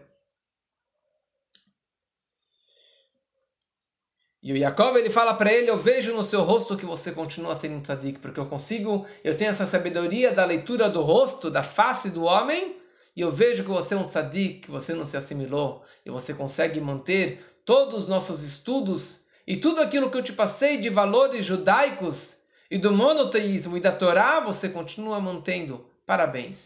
E 4.42 4.54
o 4.54 4.56
Yaakov 4.56 4.96
ele 4.96 5.10
fala 5.10 5.34
para 5.34 5.52
ele: 5.52 5.70
Eu 5.70 5.80
vejo 5.80 6.14
no 6.14 6.24
seu 6.24 6.44
rosto 6.44 6.78
que 6.78 6.86
você 6.86 7.12
continua 7.12 7.58
sendo 7.58 7.82
tzadik, 7.82 8.20
porque 8.20 8.40
eu 8.40 8.46
consigo, 8.46 9.06
eu 9.24 9.36
tenho 9.36 9.52
essa 9.52 9.66
sabedoria 9.66 10.32
da 10.32 10.46
leitura 10.46 10.90
do 10.90 11.02
rosto, 11.02 11.50
da 11.50 11.64
face 11.64 12.10
do 12.10 12.24
homem, 12.24 12.78
e 13.16 13.22
eu 13.22 13.32
vejo 13.32 13.64
que 13.64 13.70
você 13.70 13.96
é 13.96 13.98
um 13.98 14.08
tzadik, 14.08 14.60
que 14.62 14.72
você 14.72 14.94
não 14.94 15.06
se 15.06 15.18
assimilou, 15.18 15.84
e 16.06 16.12
você 16.12 16.34
consegue 16.34 16.80
manter 16.80 17.44
todos 17.66 18.04
os 18.04 18.08
nossos 18.08 18.44
estudos 18.44 19.20
e 19.46 19.58
tudo 19.58 19.82
aquilo 19.82 20.12
que 20.12 20.18
eu 20.18 20.24
te 20.24 20.34
passei 20.34 20.78
de 20.78 20.90
valores 20.90 21.44
judaicos 21.44 22.38
e 22.70 22.78
do 22.78 22.92
monoteísmo 22.92 23.76
e 23.76 23.82
da 23.82 23.92
Torá, 23.92 24.40
você 24.40 24.70
continua 24.70 25.20
mantendo. 25.20 25.89
Parabéns. 26.10 26.58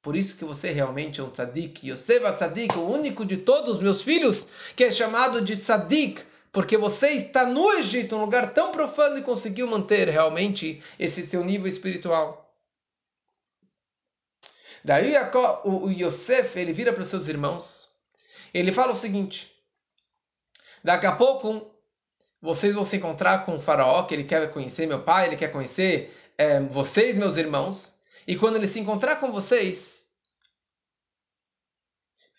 Por 0.00 0.14
isso 0.14 0.38
que 0.38 0.44
você 0.44 0.70
realmente 0.70 1.20
é 1.20 1.24
um 1.24 1.30
tzadik. 1.32 1.88
Yosef 1.90 2.24
é 2.24 2.32
tzadik, 2.34 2.78
o 2.78 2.88
único 2.88 3.26
de 3.26 3.38
todos 3.38 3.74
os 3.74 3.82
meus 3.82 4.00
filhos 4.00 4.46
que 4.76 4.84
é 4.84 4.92
chamado 4.92 5.40
de 5.40 5.56
tzadik, 5.56 6.22
porque 6.52 6.78
você 6.78 7.08
está 7.14 7.44
no 7.44 7.72
Egito, 7.72 8.14
um 8.14 8.20
lugar 8.20 8.54
tão 8.54 8.70
profano 8.70 9.18
e 9.18 9.24
conseguiu 9.24 9.66
manter 9.66 10.08
realmente 10.08 10.80
esse 11.00 11.26
seu 11.26 11.42
nível 11.42 11.66
espiritual. 11.66 12.48
Daí 14.84 15.14
o 15.64 15.90
Yosef, 15.90 16.56
ele 16.56 16.72
vira 16.72 16.92
para 16.92 17.02
os 17.02 17.08
seus 17.08 17.26
irmãos, 17.26 17.90
ele 18.54 18.70
fala 18.70 18.92
o 18.92 18.96
seguinte, 18.96 19.52
daqui 20.84 21.06
a 21.06 21.16
pouco 21.16 21.74
vocês 22.40 22.72
vão 22.72 22.84
se 22.84 22.96
encontrar 22.96 23.44
com 23.46 23.56
o 23.56 23.62
faraó, 23.62 24.04
que 24.04 24.14
ele 24.14 24.22
quer 24.22 24.52
conhecer 24.52 24.86
meu 24.86 25.02
pai, 25.02 25.26
ele 25.26 25.36
quer 25.36 25.50
conhecer 25.50 26.16
é, 26.38 26.60
vocês, 26.60 27.18
meus 27.18 27.36
irmãos. 27.36 27.95
E 28.26 28.36
quando 28.36 28.56
ele 28.56 28.68
se 28.68 28.80
encontrar 28.80 29.16
com 29.16 29.30
vocês, 29.30 29.78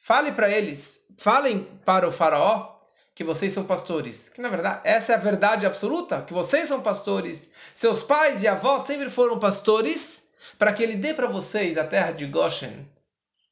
fale 0.02 0.32
para 0.34 0.50
eles, 0.50 0.80
falem 1.18 1.64
para 1.86 2.08
o 2.08 2.12
faraó 2.12 2.78
que 3.18 3.24
vocês 3.24 3.54
são 3.54 3.66
pastores. 3.66 4.30
Que 4.30 4.42
na 4.42 4.50
verdade, 4.50 4.82
essa 4.84 5.14
é 5.14 5.16
a 5.16 5.20
verdade 5.20 5.66
absoluta, 5.66 6.22
que 6.22 6.34
vocês 6.34 6.68
são 6.68 6.84
pastores. 6.84 7.42
Seus 7.78 8.04
pais 8.04 8.44
e 8.44 8.48
avós 8.48 8.86
sempre 8.86 9.10
foram 9.10 9.40
pastores, 9.40 10.22
para 10.60 10.72
que 10.72 10.84
ele 10.84 10.98
dê 10.98 11.16
para 11.16 11.28
vocês 11.28 11.78
a 11.80 11.88
terra 11.88 12.12
de 12.12 12.28
Goshen, 12.28 12.88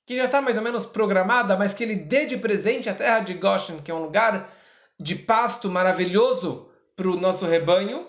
que 0.05 0.15
já 0.15 0.25
está 0.25 0.39
mais 0.39 0.55
ou 0.55 0.63
menos 0.63 0.85
programada, 0.85 1.57
mas 1.57 1.73
que 1.73 1.83
ele 1.83 1.95
dê 1.95 2.27
de 2.27 2.37
presente 2.37 2.89
a 2.89 2.95
terra 2.95 3.21
de 3.21 3.33
Goshen, 3.33 3.81
que 3.81 3.89
é 3.89 3.93
um 3.93 4.03
lugar 4.03 4.53
de 4.99 5.15
pasto 5.15 5.67
maravilhoso 5.67 6.71
para 6.95 7.09
o 7.09 7.19
nosso 7.19 7.43
rebanho. 7.45 8.07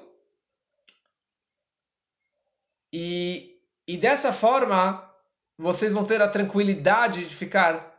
E, 2.92 3.55
e 3.86 3.96
dessa 3.96 4.32
forma, 4.32 5.08
vocês 5.56 5.92
vão 5.92 6.04
ter 6.04 6.20
a 6.20 6.28
tranquilidade 6.28 7.28
de 7.28 7.36
ficar 7.36 7.94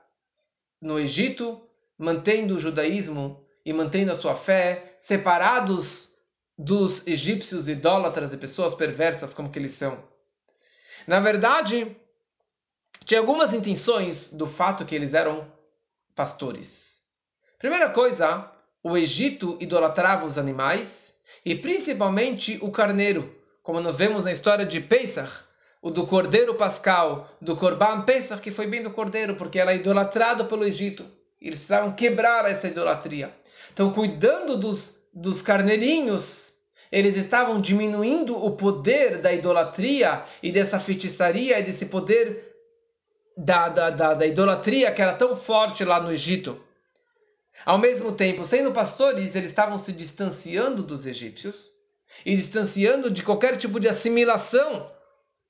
no 0.81 0.99
Egito, 0.99 1.61
mantendo 1.97 2.55
o 2.55 2.59
judaísmo 2.59 3.43
e 3.65 3.73
mantendo 3.73 4.11
a 4.11 4.17
sua 4.17 4.35
fé, 4.35 4.97
separados 5.01 6.09
dos 6.57 7.05
egípcios 7.07 7.69
idólatras 7.69 8.33
e 8.33 8.37
pessoas 8.37 8.75
perversas 8.75 9.33
como 9.33 9.51
que 9.51 9.59
eles 9.59 9.77
são. 9.77 10.03
Na 11.07 11.19
verdade, 11.19 11.95
tinha 13.05 13.19
algumas 13.19 13.53
intenções 13.53 14.31
do 14.31 14.47
fato 14.47 14.85
que 14.85 14.93
eles 14.93 15.13
eram 15.13 15.51
pastores. 16.15 16.67
Primeira 17.59 17.89
coisa, 17.89 18.51
o 18.83 18.97
Egito 18.97 19.57
idolatrava 19.61 20.25
os 20.25 20.37
animais 20.37 20.87
e 21.45 21.55
principalmente 21.55 22.57
o 22.61 22.71
carneiro, 22.71 23.33
como 23.63 23.79
nós 23.79 23.95
vemos 23.95 24.23
na 24.23 24.31
história 24.31 24.65
de 24.65 24.81
Pesach, 24.81 25.46
o 25.81 25.91
do 25.91 26.07
cordeiro 26.07 26.55
pascal, 26.55 27.29
do 27.41 27.55
Corban 27.55 28.01
Pesach, 28.01 28.41
que 28.41 28.51
foi 28.51 28.67
bem 28.67 28.83
do 28.83 28.91
cordeiro, 28.91 29.35
porque 29.35 29.59
era 29.59 29.73
idolatrado 29.73 30.45
pelo 30.45 30.65
Egito. 30.65 31.05
Eles 31.39 31.59
precisavam 31.59 31.93
quebrar 31.93 32.49
essa 32.49 32.67
idolatria. 32.67 33.31
Então, 33.71 33.93
cuidando 33.93 34.57
dos, 34.57 34.95
dos 35.13 35.41
carneirinhos, 35.41 36.53
eles 36.91 37.15
estavam 37.15 37.61
diminuindo 37.61 38.35
o 38.35 38.55
poder 38.55 39.21
da 39.21 39.31
idolatria 39.31 40.23
e 40.41 40.51
dessa 40.51 40.79
feitiçaria 40.79 41.59
e 41.59 41.63
desse 41.63 41.85
poder 41.85 42.47
da, 43.37 43.69
da, 43.69 43.89
da, 43.91 44.13
da 44.15 44.25
idolatria 44.25 44.91
que 44.91 45.01
era 45.01 45.13
tão 45.13 45.35
forte 45.35 45.83
lá 45.83 45.99
no 45.99 46.11
Egito. 46.11 46.59
Ao 47.65 47.77
mesmo 47.77 48.11
tempo, 48.13 48.45
sendo 48.45 48.71
pastores, 48.71 49.35
eles 49.35 49.49
estavam 49.49 49.77
se 49.79 49.91
distanciando 49.91 50.83
dos 50.83 51.05
egípcios 51.05 51.71
e 52.25 52.35
distanciando 52.35 53.11
de 53.11 53.23
qualquer 53.23 53.57
tipo 53.57 53.79
de 53.79 53.89
assimilação, 53.89 54.89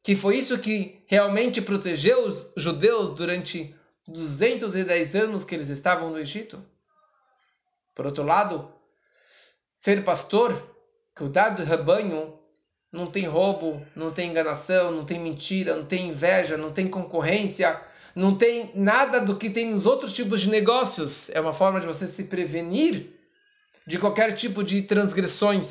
que 0.07 0.15
foi 0.15 0.37
isso 0.37 0.57
que 0.57 1.03
realmente 1.05 1.61
protegeu 1.61 2.27
os 2.27 2.49
judeus 2.55 3.13
durante 3.13 3.75
210 4.07 5.13
anos 5.13 5.43
que 5.43 5.53
eles 5.53 5.67
estavam 5.67 6.09
no 6.09 6.17
Egito. 6.17 6.63
Por 7.93 8.05
outro 8.05 8.23
lado, 8.23 8.73
ser 9.83 10.05
pastor, 10.05 10.73
cuidar 11.13 11.49
do 11.49 11.65
rebanho, 11.65 12.39
não 12.89 13.11
tem 13.11 13.25
roubo, 13.25 13.85
não 13.93 14.13
tem 14.13 14.29
enganação, 14.29 14.91
não 14.91 15.03
tem 15.03 15.19
mentira, 15.19 15.75
não 15.75 15.85
tem 15.85 16.07
inveja, 16.07 16.55
não 16.55 16.71
tem 16.71 16.87
concorrência, 16.87 17.77
não 18.15 18.37
tem 18.37 18.71
nada 18.75 19.19
do 19.19 19.35
que 19.35 19.49
tem 19.49 19.73
nos 19.73 19.85
outros 19.85 20.13
tipos 20.13 20.39
de 20.39 20.49
negócios. 20.49 21.29
É 21.31 21.41
uma 21.41 21.53
forma 21.53 21.81
de 21.81 21.85
você 21.85 22.07
se 22.07 22.23
prevenir 22.23 23.13
de 23.85 23.99
qualquer 23.99 24.37
tipo 24.37 24.63
de 24.63 24.83
transgressões. 24.83 25.67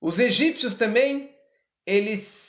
Os 0.00 0.20
egípcios 0.20 0.74
também, 0.74 1.34
eles 1.84 2.45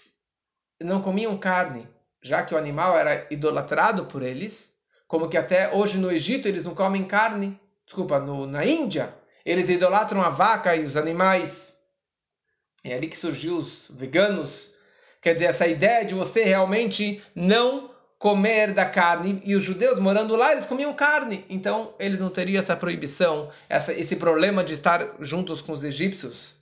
não 0.80 1.02
comiam 1.02 1.38
carne, 1.38 1.88
já 2.22 2.44
que 2.44 2.54
o 2.54 2.58
animal 2.58 2.98
era 2.98 3.26
idolatrado 3.32 4.06
por 4.06 4.22
eles, 4.22 4.54
como 5.08 5.30
que 5.30 5.38
até 5.38 5.74
hoje 5.74 5.98
no 5.98 6.12
Egito 6.12 6.48
eles 6.48 6.66
não 6.66 6.76
comem 6.76 7.06
carne, 7.06 7.60
desculpa, 7.86 8.20
no, 8.20 8.46
na 8.46 8.66
Índia, 8.66 9.14
eles 9.46 9.70
idolatram 9.70 10.22
a 10.22 10.30
vaca 10.30 10.76
e 10.76 10.84
os 10.84 10.98
animais. 10.98 11.52
É 12.84 12.96
ali 12.96 13.08
que 13.08 13.18
surgiu 13.18 13.58
os 13.58 13.90
veganos. 13.92 14.74
Quer 15.22 15.34
dizer, 15.34 15.46
essa 15.46 15.66
ideia 15.66 16.06
de 16.06 16.14
você 16.14 16.44
realmente 16.44 17.24
não 17.34 17.90
comer 18.20 18.74
da 18.74 18.86
carne 18.86 19.42
e 19.46 19.56
os 19.56 19.64
judeus 19.64 20.00
morando 20.00 20.36
lá 20.36 20.52
eles 20.52 20.66
comiam 20.66 20.92
carne 20.94 21.46
então 21.50 21.94
eles 22.00 22.20
não 22.20 22.32
teriam 22.32 22.64
essa 22.64 22.76
proibição 22.76 23.52
essa, 23.70 23.94
esse 23.94 24.16
problema 24.16 24.64
de 24.64 24.74
estar 24.74 25.18
juntos 25.20 25.62
com 25.62 25.72
os 25.72 25.84
egípcios 25.84 26.57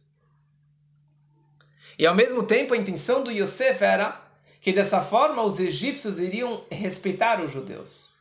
E 1.97 2.05
ao 2.05 2.15
mesmo 2.15 2.43
tempo 2.43 2.73
a 2.73 2.77
intenção 2.77 3.23
do 3.23 3.31
Yosef 3.31 3.83
era 3.83 4.21
que 4.61 4.73
dessa 4.73 5.01
forma 5.01 5.43
os 5.43 5.59
egípcios 5.59 6.19
iriam 6.19 6.65
respeitar 6.71 7.41
os 7.41 7.51
judeus. 7.51 8.11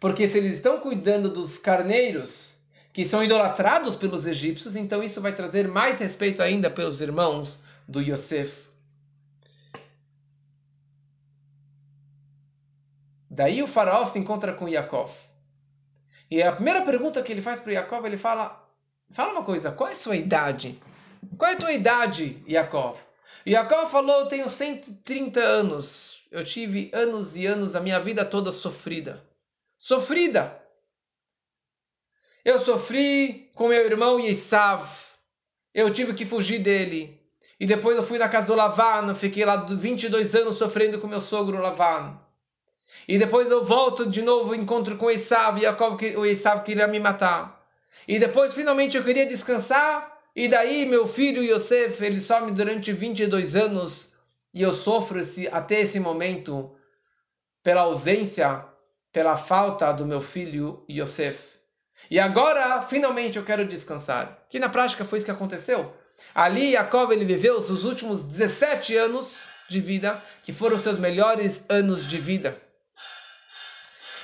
Porque 0.00 0.28
se 0.28 0.36
eles 0.36 0.54
estão 0.54 0.80
cuidando 0.80 1.30
dos 1.30 1.58
carneiros 1.58 2.60
que 2.92 3.06
são 3.06 3.22
idolatrados 3.22 3.96
pelos 3.96 4.26
egípcios, 4.26 4.76
então 4.76 5.02
isso 5.02 5.20
vai 5.20 5.34
trazer 5.34 5.66
mais 5.68 5.98
respeito 5.98 6.42
ainda 6.42 6.68
pelos 6.68 7.00
irmãos 7.00 7.58
do 7.88 8.00
Yosef. 8.00 8.52
Daí 13.30 13.62
o 13.62 13.66
faraó 13.66 14.06
se 14.06 14.18
encontra 14.18 14.52
com 14.52 14.68
Yaakov. 14.68 15.10
E 16.30 16.42
a 16.42 16.52
primeira 16.52 16.82
pergunta 16.82 17.22
que 17.22 17.32
ele 17.32 17.40
faz 17.40 17.60
para 17.60 17.72
Yaakov, 17.72 18.04
ele 18.04 18.18
fala: 18.18 18.62
Fala 19.12 19.32
uma 19.32 19.44
coisa, 19.44 19.72
qual 19.72 19.88
é 19.88 19.92
a 19.92 19.96
sua 19.96 20.16
idade? 20.16 20.78
Qual 21.38 21.50
é 21.50 21.54
a 21.54 21.58
tua 21.58 21.72
idade, 21.72 22.42
Yaakov? 22.46 22.98
Yaakov 23.46 23.90
falou: 23.90 24.20
Eu 24.20 24.26
tenho 24.26 24.48
130 24.48 25.40
anos. 25.40 26.22
Eu 26.30 26.44
tive 26.44 26.90
anos 26.94 27.36
e 27.36 27.46
anos 27.46 27.72
da 27.72 27.80
minha 27.80 28.00
vida 28.00 28.24
toda 28.24 28.52
sofrida. 28.52 29.22
Sofrida! 29.78 30.60
Eu 32.44 32.58
sofri 32.60 33.50
com 33.54 33.68
meu 33.68 33.84
irmão 33.84 34.18
Yesav. 34.18 34.88
Eu 35.74 35.92
tive 35.92 36.14
que 36.14 36.26
fugir 36.26 36.60
dele. 36.60 37.20
E 37.58 37.66
depois 37.66 37.96
eu 37.96 38.02
fui 38.02 38.18
na 38.18 38.28
casa 38.28 38.48
do 38.48 38.56
Lavan, 38.56 39.14
fiquei 39.14 39.44
lá 39.44 39.56
22 39.56 40.34
anos 40.34 40.58
sofrendo 40.58 40.98
com 40.98 41.06
meu 41.06 41.20
sogro 41.20 41.58
Lavan. 41.58 42.18
E 43.06 43.18
depois 43.18 43.50
eu 43.50 43.64
volto 43.64 44.10
de 44.10 44.20
novo, 44.20 44.54
encontro 44.54 44.96
com 44.96 45.10
Esav, 45.10 45.58
e 45.58 46.16
o 46.16 46.26
Esav 46.26 46.64
queria 46.64 46.88
me 46.88 46.98
matar. 46.98 47.64
E 48.06 48.18
depois 48.18 48.52
finalmente 48.54 48.96
eu 48.96 49.04
queria 49.04 49.26
descansar, 49.26 50.11
e 50.34 50.48
daí 50.48 50.86
meu 50.86 51.08
filho 51.08 51.42
Yosef, 51.42 52.02
ele 52.02 52.20
some 52.20 52.52
durante 52.52 52.92
22 52.92 53.54
anos, 53.54 54.12
e 54.52 54.62
eu 54.62 54.74
sofro 54.74 55.20
esse, 55.20 55.46
até 55.48 55.80
esse 55.82 56.00
momento 56.00 56.74
pela 57.62 57.82
ausência, 57.82 58.64
pela 59.12 59.36
falta 59.36 59.92
do 59.92 60.06
meu 60.06 60.22
filho 60.22 60.84
Yosef. 60.90 61.38
E 62.10 62.18
agora, 62.18 62.82
finalmente, 62.82 63.38
eu 63.38 63.44
quero 63.44 63.66
descansar. 63.66 64.46
Que 64.50 64.58
na 64.58 64.68
prática 64.68 65.04
foi 65.04 65.18
isso 65.18 65.24
que 65.24 65.30
aconteceu. 65.30 65.94
Ali, 66.34 66.72
Jacob 66.72 67.12
ele 67.12 67.24
viveu 67.24 67.56
os 67.58 67.84
últimos 67.84 68.24
17 68.24 68.96
anos 68.96 69.42
de 69.68 69.80
vida, 69.80 70.22
que 70.42 70.52
foram 70.52 70.76
seus 70.76 70.98
melhores 70.98 71.62
anos 71.68 72.08
de 72.08 72.18
vida. 72.18 72.60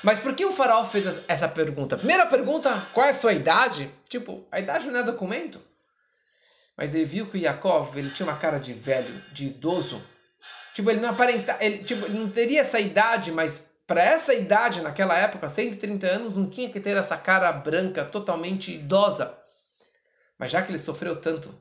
Mas 0.02 0.20
por 0.20 0.34
que 0.34 0.44
o 0.44 0.52
faraó 0.52 0.86
fez 0.86 1.04
essa 1.26 1.48
pergunta? 1.48 1.96
Primeira 1.96 2.26
pergunta, 2.26 2.86
qual 2.92 3.06
é 3.06 3.10
a 3.10 3.16
sua 3.16 3.32
idade? 3.32 3.90
Tipo, 4.08 4.46
a 4.50 4.60
idade 4.60 4.86
não 4.90 5.00
é 5.00 5.02
documento. 5.02 5.60
Mas 6.78 6.94
ele 6.94 7.04
viu 7.04 7.26
que 7.26 7.36
o 7.36 7.40
Jacob 7.40 7.96
ele 7.96 8.10
tinha 8.10 8.28
uma 8.28 8.38
cara 8.38 8.58
de 8.58 8.72
velho, 8.72 9.20
de 9.32 9.46
idoso. 9.46 10.00
Tipo, 10.74 10.88
ele 10.90 11.00
não 11.00 11.08
aparenta, 11.08 11.56
ele, 11.60 11.78
tipo, 11.78 12.06
ele 12.06 12.16
não 12.16 12.30
teria 12.30 12.60
essa 12.60 12.78
idade, 12.78 13.32
mas 13.32 13.52
para 13.84 14.00
essa 14.00 14.32
idade, 14.32 14.80
naquela 14.80 15.18
época, 15.18 15.50
130 15.50 16.06
anos, 16.06 16.36
não 16.36 16.48
tinha 16.48 16.70
que 16.70 16.78
ter 16.78 16.96
essa 16.96 17.16
cara 17.16 17.50
branca 17.50 18.04
totalmente 18.04 18.72
idosa. 18.72 19.36
Mas 20.38 20.52
já 20.52 20.62
que 20.62 20.70
ele 20.70 20.78
sofreu 20.78 21.20
tanto, 21.20 21.52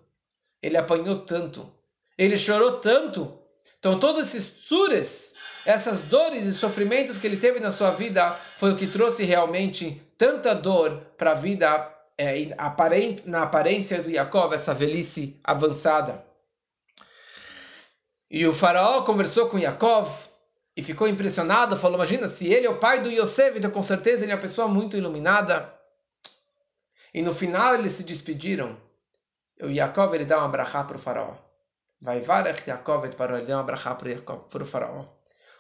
ele 0.62 0.78
apanhou 0.78 1.26
tanto, 1.26 1.68
ele 2.16 2.38
chorou 2.38 2.74
tanto, 2.74 3.40
então 3.80 4.00
todos 4.00 4.28
esses 4.28 4.46
sures, 4.68 5.10
essas 5.66 6.00
dores 6.04 6.46
e 6.46 6.54
sofrimentos 6.54 7.18
que 7.18 7.26
ele 7.26 7.38
teve 7.38 7.60
na 7.60 7.72
sua 7.72 7.90
vida, 7.92 8.40
foi 8.60 8.74
o 8.74 8.78
que 8.78 8.86
trouxe 8.86 9.24
realmente 9.24 10.00
tanta 10.16 10.54
dor 10.54 11.08
para 11.18 11.32
a 11.32 11.36
vida 11.36 11.97
é, 12.18 12.56
na 13.26 13.44
aparência 13.44 14.02
do 14.02 14.12
Jacob, 14.12 14.54
essa 14.54 14.74
velhice 14.74 15.40
avançada. 15.44 16.26
E 18.30 18.46
o 18.46 18.54
faraó 18.54 19.04
conversou 19.04 19.50
com 19.50 19.60
Jacob 19.60 20.10
e 20.76 20.84
ficou 20.84 21.08
impressionado, 21.08 21.78
falou, 21.78 21.98
imagina, 21.98 22.30
se 22.30 22.46
ele 22.46 22.68
é 22.68 22.70
o 22.70 22.80
pai 22.80 23.02
do 23.02 23.10
Yosef, 23.10 23.58
então 23.58 23.72
com 23.72 23.84
certeza 23.84 24.24
ele 24.24 24.32
é 24.32 24.36
uma 24.36 24.42
pessoa 24.42 24.68
muito 24.68 24.98
iluminada. 24.98 25.74
E 27.14 27.22
no 27.22 27.34
final 27.34 27.76
eles 27.76 27.96
se 27.96 28.04
despediram. 28.04 28.78
O 29.62 29.68
Yaakov 29.68 30.14
ele 30.14 30.26
dá 30.26 30.40
uma 30.40 30.50
brachá 30.50 30.84
para 30.84 30.98
o 30.98 31.00
faraó. 31.00 31.36
Vai 32.02 32.22
varech 32.22 32.68
Yaakov 32.68 33.06
ele 33.06 33.46
deu 33.46 33.58
uma 33.58 33.64
brachá 33.64 33.96
para 33.96 34.64
o 34.64 34.66
faraó. 34.66 35.06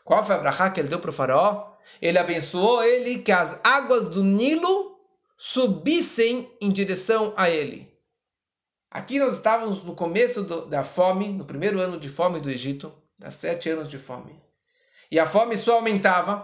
Qual 0.03 0.23
foi 0.23 0.35
a 0.35 0.39
brachá 0.39 0.69
que 0.69 0.79
ele 0.79 0.89
deu 0.89 0.99
para 0.99 1.09
o 1.09 1.13
faraó? 1.13 1.73
Ele 2.01 2.19
abençoou 2.19 2.83
ele 2.83 3.19
que 3.19 3.31
as 3.31 3.57
águas 3.63 4.09
do 4.09 4.23
Nilo 4.23 4.96
subissem 5.37 6.51
em 6.59 6.69
direção 6.69 7.33
a 7.37 7.49
ele. 7.49 7.91
Aqui 8.89 9.19
nós 9.19 9.35
estávamos 9.35 9.83
no 9.83 9.95
começo 9.95 10.43
do, 10.43 10.65
da 10.65 10.83
fome, 10.83 11.29
no 11.29 11.45
primeiro 11.45 11.79
ano 11.79 11.99
de 11.99 12.09
fome 12.09 12.39
do 12.39 12.49
Egito, 12.49 12.93
das 13.19 13.35
sete 13.35 13.69
anos 13.69 13.89
de 13.89 13.97
fome 13.97 14.47
e 15.11 15.19
a 15.19 15.27
fome 15.27 15.57
só 15.57 15.75
aumentava, 15.75 16.43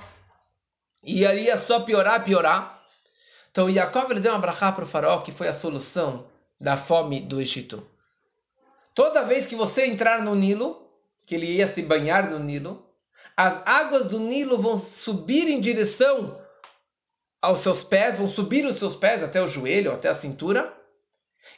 e 1.03 1.23
iria 1.23 1.57
só 1.57 1.81
piorar, 1.81 2.23
piorar. 2.23 2.81
Então 3.51 3.69
Yaakov 3.69 4.11
ele 4.11 4.21
deu 4.21 4.31
uma 4.31 4.39
brachá 4.39 4.71
para 4.71 4.85
o 4.85 4.87
faraó, 4.87 5.21
que 5.21 5.33
foi 5.33 5.47
a 5.47 5.55
solução 5.55 6.27
da 6.59 6.77
fome 6.77 7.21
do 7.21 7.41
Egito. 7.41 7.85
Toda 8.95 9.23
vez 9.23 9.47
que 9.47 9.55
você 9.55 9.85
entrar 9.85 10.21
no 10.21 10.33
Nilo, 10.33 10.87
que 11.25 11.35
ele 11.35 11.57
ia 11.57 11.73
se 11.73 11.81
banhar 11.81 12.29
no 12.29 12.39
Nilo, 12.39 12.85
as 13.35 13.61
águas 13.65 14.07
do 14.07 14.19
Nilo 14.19 14.61
vão 14.61 14.77
subir 14.79 15.47
em 15.47 15.59
direção 15.59 16.39
aos 17.43 17.61
seus 17.61 17.83
pés, 17.83 18.17
vão 18.17 18.29
subir 18.29 18.65
os 18.65 18.79
seus 18.79 18.95
pés 18.95 19.21
até 19.21 19.39
o 19.39 19.47
joelho, 19.47 19.91
até 19.91 20.09
a 20.09 20.15
cintura. 20.15 20.75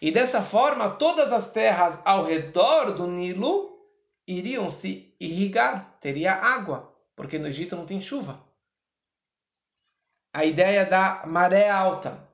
E 0.02 0.12
dessa 0.12 0.42
forma, 0.42 0.90
todas 0.90 1.32
as 1.32 1.50
terras 1.52 1.98
ao 2.04 2.26
redor 2.26 2.96
do 2.96 3.08
Nilo 3.08 3.78
iriam 4.28 4.70
se 4.72 5.16
irrigar, 5.20 5.98
teria 6.02 6.34
água 6.34 6.96
porque 7.16 7.40
no 7.40 7.48
Egito 7.48 7.76
não 7.76 7.86
tem 7.86 8.02
chuva. 8.02 8.44
A 10.34 10.44
ideia 10.44 10.86
da 10.86 11.24
maré 11.26 11.70
alta. 11.70 12.28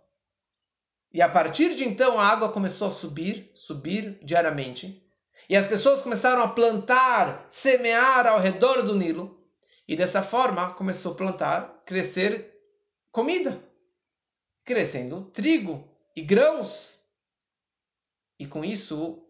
E 1.13 1.21
a 1.21 1.29
partir 1.29 1.75
de 1.75 1.83
então 1.83 2.19
a 2.19 2.27
água 2.27 2.51
começou 2.51 2.87
a 2.87 2.91
subir, 2.91 3.51
subir 3.53 4.19
diariamente. 4.23 5.05
E 5.47 5.55
as 5.55 5.67
pessoas 5.67 6.01
começaram 6.01 6.41
a 6.41 6.47
plantar, 6.47 7.47
semear 7.61 8.25
ao 8.25 8.39
redor 8.39 8.81
do 8.81 8.95
Nilo. 8.95 9.39
E 9.87 9.95
dessa 9.95 10.23
forma 10.23 10.73
começou 10.73 11.11
a 11.11 11.15
plantar, 11.15 11.83
crescer 11.85 12.50
comida. 13.11 13.61
Crescendo 14.65 15.25
trigo 15.33 15.87
e 16.15 16.21
grãos. 16.21 16.99
E 18.39 18.45
com 18.45 18.63
isso, 18.63 19.21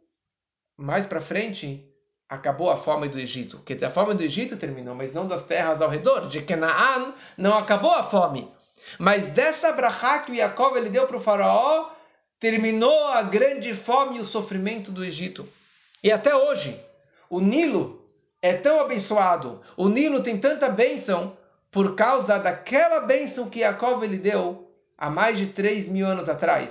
mais 0.78 1.06
para 1.06 1.22
frente, 1.22 1.86
acabou 2.30 2.70
a 2.70 2.78
fome 2.78 3.10
do 3.10 3.20
Egito. 3.20 3.62
Dizer, 3.66 3.86
a 3.86 3.92
fome 3.92 4.14
do 4.14 4.24
Egito 4.24 4.56
terminou, 4.58 4.96
mas 4.96 5.14
não 5.14 5.28
das 5.28 5.44
terras 5.46 5.82
ao 5.82 5.90
redor. 5.90 6.28
De 6.30 6.42
Canaã 6.42 7.14
não 7.38 7.58
acabou 7.58 7.92
a 7.92 8.10
fome. 8.10 8.50
Mas 8.98 9.34
dessa 9.34 9.72
brachá 9.72 10.20
que 10.20 10.38
Jacob 10.38 10.76
ele 10.76 10.90
deu 10.90 11.08
para 11.08 11.18
o 11.18 11.22
faraó, 11.22 11.92
terminou 12.40 13.08
a 13.08 13.22
grande 13.22 13.76
fome 13.76 14.18
e 14.18 14.22
o 14.22 14.26
sofrimento 14.26 14.92
do 14.92 15.04
Egito. 15.04 15.48
E 16.04 16.12
até 16.12 16.36
hoje, 16.36 16.80
o 17.30 17.40
Nilo 17.40 18.02
é 18.42 18.54
tão 18.54 18.80
abençoado, 18.80 19.62
o 19.78 19.88
Nilo 19.88 20.24
tem 20.24 20.40
tanta 20.40 20.68
bênção 20.68 21.38
por 21.72 21.96
causa 21.96 22.38
daquela 22.38 23.00
bênção 23.00 23.50
que 23.50 23.62
Jacob 23.62 24.04
ele 24.04 24.18
deu 24.18 24.70
há 24.98 25.10
mais 25.10 25.38
de 25.38 25.48
3 25.48 25.90
mil 25.90 26.06
anos 26.06 26.28
atrás 26.28 26.70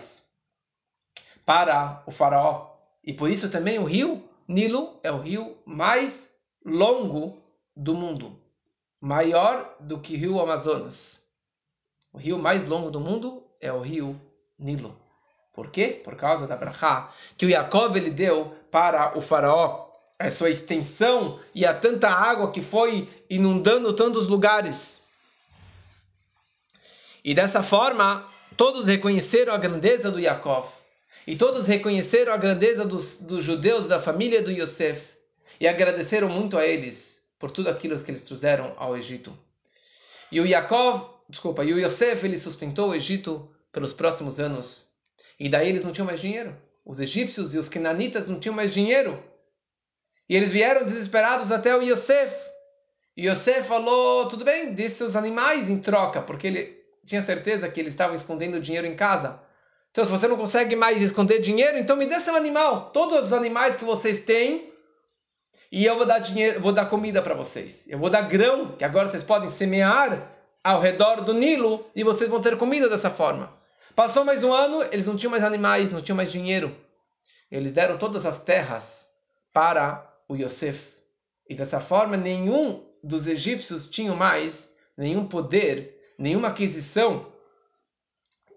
para 1.44 2.02
o 2.06 2.12
faraó. 2.12 2.70
E 3.02 3.14
por 3.14 3.30
isso 3.30 3.50
também 3.50 3.78
o 3.78 3.84
rio 3.84 4.22
Nilo 4.46 5.00
é 5.02 5.10
o 5.10 5.18
rio 5.18 5.56
mais 5.64 6.12
longo 6.64 7.42
do 7.74 7.94
mundo, 7.94 8.38
maior 9.00 9.76
do 9.80 10.00
que 10.00 10.14
o 10.14 10.18
rio 10.18 10.40
Amazonas. 10.40 10.96
O 12.12 12.18
rio 12.18 12.38
mais 12.38 12.68
longo 12.68 12.90
do 12.90 13.00
mundo 13.00 13.42
é 13.60 13.72
o 13.72 13.80
rio 13.80 14.20
Nilo. 14.58 14.94
Por 15.54 15.70
quê? 15.70 16.00
Por 16.04 16.16
causa 16.16 16.46
da 16.46 16.56
brachá 16.56 17.12
que 17.36 17.46
o 17.46 17.48
Yaakov 17.48 17.96
ele 17.96 18.10
deu 18.10 18.54
para 18.70 19.16
o 19.16 19.22
faraó, 19.22 19.89
a 20.20 20.30
sua 20.32 20.50
extensão 20.50 21.40
e 21.54 21.64
a 21.64 21.72
tanta 21.72 22.06
água 22.06 22.52
que 22.52 22.60
foi 22.60 23.08
inundando 23.30 23.94
tantos 23.94 24.28
lugares. 24.28 24.76
E 27.24 27.34
dessa 27.34 27.62
forma, 27.62 28.28
todos 28.54 28.84
reconheceram 28.84 29.54
a 29.54 29.56
grandeza 29.56 30.10
do 30.10 30.20
Yaakov. 30.20 30.68
E 31.26 31.36
todos 31.36 31.66
reconheceram 31.66 32.34
a 32.34 32.36
grandeza 32.36 32.84
dos, 32.84 33.16
dos 33.18 33.42
judeus 33.42 33.88
da 33.88 34.02
família 34.02 34.42
do 34.42 34.50
Yosef 34.50 35.02
e 35.58 35.66
agradeceram 35.66 36.28
muito 36.28 36.58
a 36.58 36.66
eles 36.66 37.18
por 37.38 37.50
tudo 37.50 37.70
aquilo 37.70 37.98
que 38.00 38.10
eles 38.10 38.24
trouxeram 38.24 38.74
ao 38.76 38.96
Egito. 38.96 39.36
E 40.30 40.38
o 40.38 40.46
Yaakov, 40.46 41.08
desculpa, 41.30 41.64
e 41.64 41.72
o 41.72 41.80
Yosef 41.80 42.24
ele 42.26 42.38
sustentou 42.38 42.90
o 42.90 42.94
Egito 42.94 43.50
pelos 43.72 43.94
próximos 43.94 44.38
anos. 44.38 44.86
E 45.38 45.48
daí 45.48 45.70
eles 45.70 45.82
não 45.82 45.92
tinham 45.92 46.06
mais 46.06 46.20
dinheiro. 46.20 46.54
Os 46.84 47.00
egípcios 47.00 47.54
e 47.54 47.58
os 47.58 47.70
cananitas 47.70 48.28
não 48.28 48.38
tinham 48.38 48.54
mais 48.54 48.70
dinheiro. 48.70 49.29
E 50.30 50.36
eles 50.36 50.52
vieram 50.52 50.86
desesperados 50.86 51.50
até 51.50 51.76
o 51.76 51.82
Yosef. 51.82 52.32
E 53.16 53.28
Yosef 53.28 53.66
falou: 53.66 54.28
tudo 54.28 54.44
bem, 54.44 54.72
dê 54.72 54.88
seus 54.90 55.16
animais 55.16 55.68
em 55.68 55.78
troca, 55.78 56.22
porque 56.22 56.46
ele 56.46 56.78
tinha 57.04 57.24
certeza 57.24 57.68
que 57.68 57.80
eles 57.80 57.92
estavam 57.92 58.14
escondendo 58.14 58.60
dinheiro 58.60 58.86
em 58.86 58.94
casa. 58.94 59.40
Então, 59.90 60.04
se 60.04 60.12
você 60.12 60.28
não 60.28 60.36
consegue 60.36 60.76
mais 60.76 61.02
esconder 61.02 61.40
dinheiro, 61.40 61.76
então 61.78 61.96
me 61.96 62.06
dê 62.06 62.20
seu 62.20 62.36
animal. 62.36 62.90
Todos 62.92 63.26
os 63.26 63.32
animais 63.32 63.74
que 63.74 63.84
vocês 63.84 64.22
têm, 64.22 64.72
e 65.72 65.84
eu 65.84 65.96
vou 65.96 66.06
dar 66.06 66.20
dinheiro, 66.20 66.60
vou 66.60 66.70
dar 66.70 66.86
comida 66.86 67.20
para 67.20 67.34
vocês. 67.34 67.84
Eu 67.88 67.98
vou 67.98 68.08
dar 68.08 68.22
grão, 68.22 68.76
que 68.76 68.84
agora 68.84 69.08
vocês 69.08 69.24
podem 69.24 69.50
semear 69.54 70.30
ao 70.62 70.80
redor 70.80 71.22
do 71.22 71.34
Nilo 71.34 71.84
e 71.92 72.04
vocês 72.04 72.30
vão 72.30 72.40
ter 72.40 72.56
comida 72.56 72.88
dessa 72.88 73.10
forma. 73.10 73.52
Passou 73.96 74.24
mais 74.24 74.44
um 74.44 74.52
ano, 74.52 74.84
eles 74.92 75.06
não 75.06 75.16
tinham 75.16 75.32
mais 75.32 75.42
animais, 75.42 75.90
não 75.90 76.00
tinham 76.00 76.16
mais 76.16 76.30
dinheiro. 76.30 76.72
Eles 77.50 77.72
deram 77.72 77.98
todas 77.98 78.24
as 78.24 78.38
terras 78.44 78.84
para 79.52 80.08
o 80.30 80.36
Yosef. 80.36 80.80
E 81.48 81.56
dessa 81.56 81.80
forma, 81.80 82.16
nenhum 82.16 82.86
dos 83.02 83.26
egípcios 83.26 83.90
tinha 83.90 84.14
mais 84.14 84.54
nenhum 84.96 85.26
poder, 85.26 85.98
nenhuma 86.16 86.48
aquisição, 86.48 87.32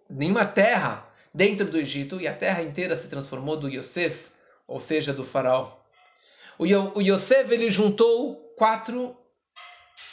nenhuma 0.08 0.46
terra 0.46 1.12
dentro 1.34 1.66
do 1.66 1.80
Egito. 1.80 2.22
E 2.22 2.28
a 2.28 2.36
terra 2.36 2.62
inteira 2.62 3.02
se 3.02 3.08
transformou 3.08 3.58
do 3.58 3.68
Yosef, 3.68 4.16
ou 4.68 4.80
seja, 4.80 5.12
do 5.12 5.26
faraó. 5.26 5.76
O, 6.60 6.66
o 6.66 7.02
Yosef 7.02 7.52
ele 7.52 7.72
juntou 7.72 8.36
quatro 8.56 9.18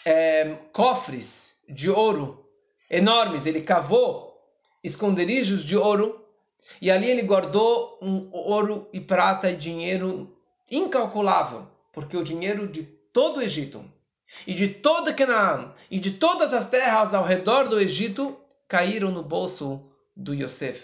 é, 0.06 0.54
cofres 0.72 1.28
de 1.68 1.90
ouro 1.90 2.42
enormes. 2.90 3.44
Ele 3.44 3.60
cavou 3.60 4.34
esconderijos 4.82 5.62
de 5.62 5.76
ouro 5.76 6.24
e 6.80 6.90
ali 6.90 7.10
ele 7.10 7.22
guardou 7.22 7.98
um 8.00 8.30
ouro 8.32 8.88
e 8.94 9.00
prata 9.00 9.50
e 9.50 9.56
dinheiro 9.56 10.39
incalculável, 10.70 11.66
porque 11.92 12.16
o 12.16 12.24
dinheiro 12.24 12.68
de 12.68 12.84
todo 13.12 13.38
o 13.38 13.42
Egito 13.42 13.84
e 14.46 14.54
de 14.54 14.68
toda 14.68 15.12
Canaã 15.12 15.74
e 15.90 15.98
de 15.98 16.12
todas 16.12 16.52
as 16.54 16.68
terras 16.70 17.12
ao 17.12 17.24
redor 17.24 17.68
do 17.68 17.80
Egito 17.80 18.38
caíram 18.68 19.10
no 19.10 19.22
bolso 19.22 19.90
do 20.16 20.32
Yosef. 20.32 20.80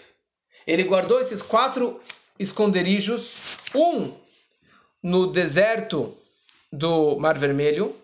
Ele 0.65 0.83
guardou 0.83 1.21
esses 1.21 1.41
quatro 1.41 2.01
esconderijos, 2.37 3.31
um 3.73 4.13
no 5.01 5.31
deserto 5.31 6.15
do 6.71 7.17
Mar 7.17 7.37
Vermelho, 7.39 7.95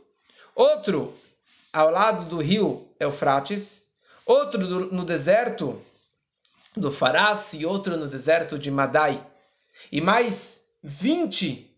outro 0.56 1.13
ao 1.74 1.89
lado 1.89 2.30
do 2.30 2.38
rio 2.41 2.88
Eufrates, 3.00 3.84
outro 4.26 4.60
no 4.93 5.04
deserto 5.04 5.82
do 6.76 6.91
Farás 6.93 7.46
e 7.52 7.65
outro 7.65 7.98
no 7.98 8.08
deserto 8.08 8.58
de 8.58 8.72
Madai. 8.72 9.26
E 9.91 10.00
mais 10.00 10.34
20 10.82 11.72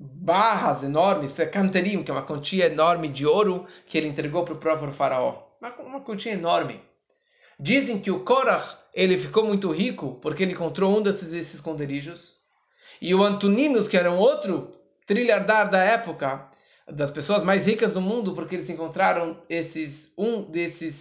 barras 0.00 0.82
enormes, 0.82 1.32
canterim, 1.52 2.02
que 2.02 2.10
é 2.10 2.14
uma 2.14 2.24
quantia 2.24 2.66
enorme 2.66 3.08
de 3.08 3.26
ouro 3.26 3.66
que 3.86 3.98
ele 3.98 4.08
entregou 4.08 4.44
para 4.44 4.54
o 4.54 4.58
próprio 4.58 4.92
faraó. 4.92 5.42
Uma, 5.60 5.76
uma 5.76 6.00
quantia 6.00 6.32
enorme. 6.32 6.80
Dizem 7.58 8.00
que 8.00 8.10
o 8.10 8.24
Korach 8.24 8.78
ele 8.94 9.18
ficou 9.18 9.44
muito 9.44 9.70
rico 9.70 10.18
porque 10.22 10.42
ele 10.42 10.52
encontrou 10.52 10.98
um 10.98 11.02
desses, 11.02 11.28
desses 11.28 11.54
esconderijos. 11.54 12.36
E 13.00 13.14
o 13.14 13.22
Antoninos, 13.22 13.86
que 13.86 13.96
era 13.96 14.10
um 14.10 14.18
outro 14.18 14.72
trilhardar 15.06 15.70
da 15.70 15.82
época, 15.84 16.48
das 16.88 17.10
pessoas 17.10 17.44
mais 17.44 17.66
ricas 17.66 17.92
do 17.92 18.00
mundo, 18.00 18.34
porque 18.34 18.54
eles 18.54 18.70
encontraram 18.70 19.42
esses 19.48 20.10
um 20.16 20.42
desses 20.50 20.94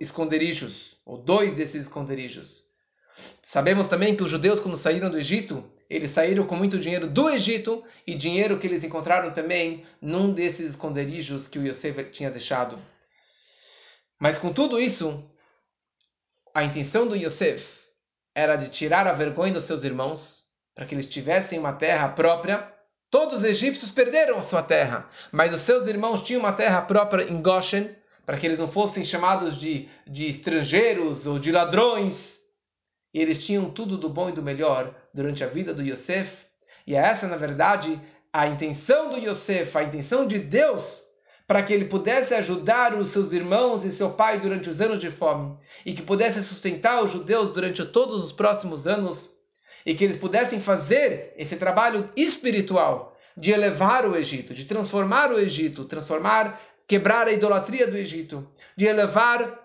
esconderijos, 0.00 0.96
ou 1.06 1.18
dois 1.18 1.54
desses 1.54 1.82
esconderijos. 1.82 2.62
Sabemos 3.52 3.88
também 3.88 4.16
que 4.16 4.22
os 4.22 4.30
judeus, 4.30 4.58
quando 4.58 4.78
saíram 4.78 5.10
do 5.10 5.18
Egito, 5.18 5.64
eles 5.90 6.12
saíram 6.12 6.46
com 6.46 6.54
muito 6.54 6.78
dinheiro 6.78 7.10
do 7.10 7.28
Egito 7.28 7.84
e 8.06 8.14
dinheiro 8.14 8.60
que 8.60 8.66
eles 8.68 8.84
encontraram 8.84 9.32
também 9.32 9.84
num 10.00 10.32
desses 10.32 10.70
esconderijos 10.70 11.48
que 11.48 11.58
o 11.58 11.66
Yosef 11.66 12.04
tinha 12.12 12.30
deixado. 12.30 12.78
Mas 14.18 14.38
com 14.38 14.52
tudo 14.52 14.78
isso, 14.78 15.28
a 16.54 16.62
intenção 16.62 17.08
do 17.08 17.16
Yosef 17.16 17.66
era 18.34 18.54
de 18.54 18.68
tirar 18.68 19.08
a 19.08 19.12
vergonha 19.12 19.54
dos 19.54 19.64
seus 19.64 19.82
irmãos, 19.82 20.44
para 20.76 20.86
que 20.86 20.94
eles 20.94 21.06
tivessem 21.06 21.58
uma 21.58 21.72
terra 21.72 22.08
própria. 22.10 22.72
Todos 23.10 23.38
os 23.38 23.44
egípcios 23.44 23.90
perderam 23.90 24.38
a 24.38 24.42
sua 24.42 24.62
terra, 24.62 25.10
mas 25.32 25.52
os 25.52 25.62
seus 25.62 25.88
irmãos 25.88 26.22
tinham 26.22 26.38
uma 26.38 26.52
terra 26.52 26.82
própria 26.82 27.24
em 27.24 27.42
Goshen, 27.42 27.90
para 28.24 28.38
que 28.38 28.46
eles 28.46 28.60
não 28.60 28.70
fossem 28.70 29.04
chamados 29.04 29.58
de, 29.58 29.88
de 30.06 30.26
estrangeiros 30.26 31.26
ou 31.26 31.40
de 31.40 31.50
ladrões. 31.50 32.39
E 33.12 33.20
eles 33.20 33.44
tinham 33.44 33.70
tudo 33.70 33.96
do 33.96 34.08
bom 34.08 34.28
e 34.28 34.32
do 34.32 34.42
melhor 34.42 34.94
durante 35.12 35.42
a 35.42 35.48
vida 35.48 35.74
do 35.74 35.82
Yosef. 35.82 36.30
E 36.86 36.94
é 36.94 36.98
essa, 36.98 37.26
na 37.26 37.36
verdade, 37.36 38.00
a 38.32 38.46
intenção 38.46 39.10
do 39.10 39.18
Yosef, 39.18 39.76
a 39.76 39.82
intenção 39.82 40.26
de 40.26 40.38
Deus, 40.38 41.02
para 41.46 41.62
que 41.62 41.72
ele 41.72 41.86
pudesse 41.86 42.32
ajudar 42.32 42.94
os 42.94 43.10
seus 43.10 43.32
irmãos 43.32 43.84
e 43.84 43.92
seu 43.92 44.12
pai 44.12 44.38
durante 44.38 44.70
os 44.70 44.80
anos 44.80 45.00
de 45.00 45.10
fome, 45.10 45.58
e 45.84 45.92
que 45.92 46.02
pudesse 46.02 46.42
sustentar 46.44 47.02
os 47.02 47.10
judeus 47.10 47.52
durante 47.52 47.84
todos 47.86 48.24
os 48.24 48.32
próximos 48.32 48.86
anos, 48.86 49.28
e 49.84 49.94
que 49.94 50.04
eles 50.04 50.16
pudessem 50.16 50.60
fazer 50.60 51.34
esse 51.36 51.56
trabalho 51.56 52.08
espiritual 52.16 53.16
de 53.36 53.50
elevar 53.50 54.06
o 54.06 54.16
Egito, 54.16 54.54
de 54.54 54.64
transformar 54.64 55.32
o 55.32 55.38
Egito, 55.40 55.84
transformar, 55.86 56.60
quebrar 56.86 57.26
a 57.26 57.32
idolatria 57.32 57.88
do 57.88 57.96
Egito, 57.96 58.48
de 58.76 58.86
elevar 58.86 59.58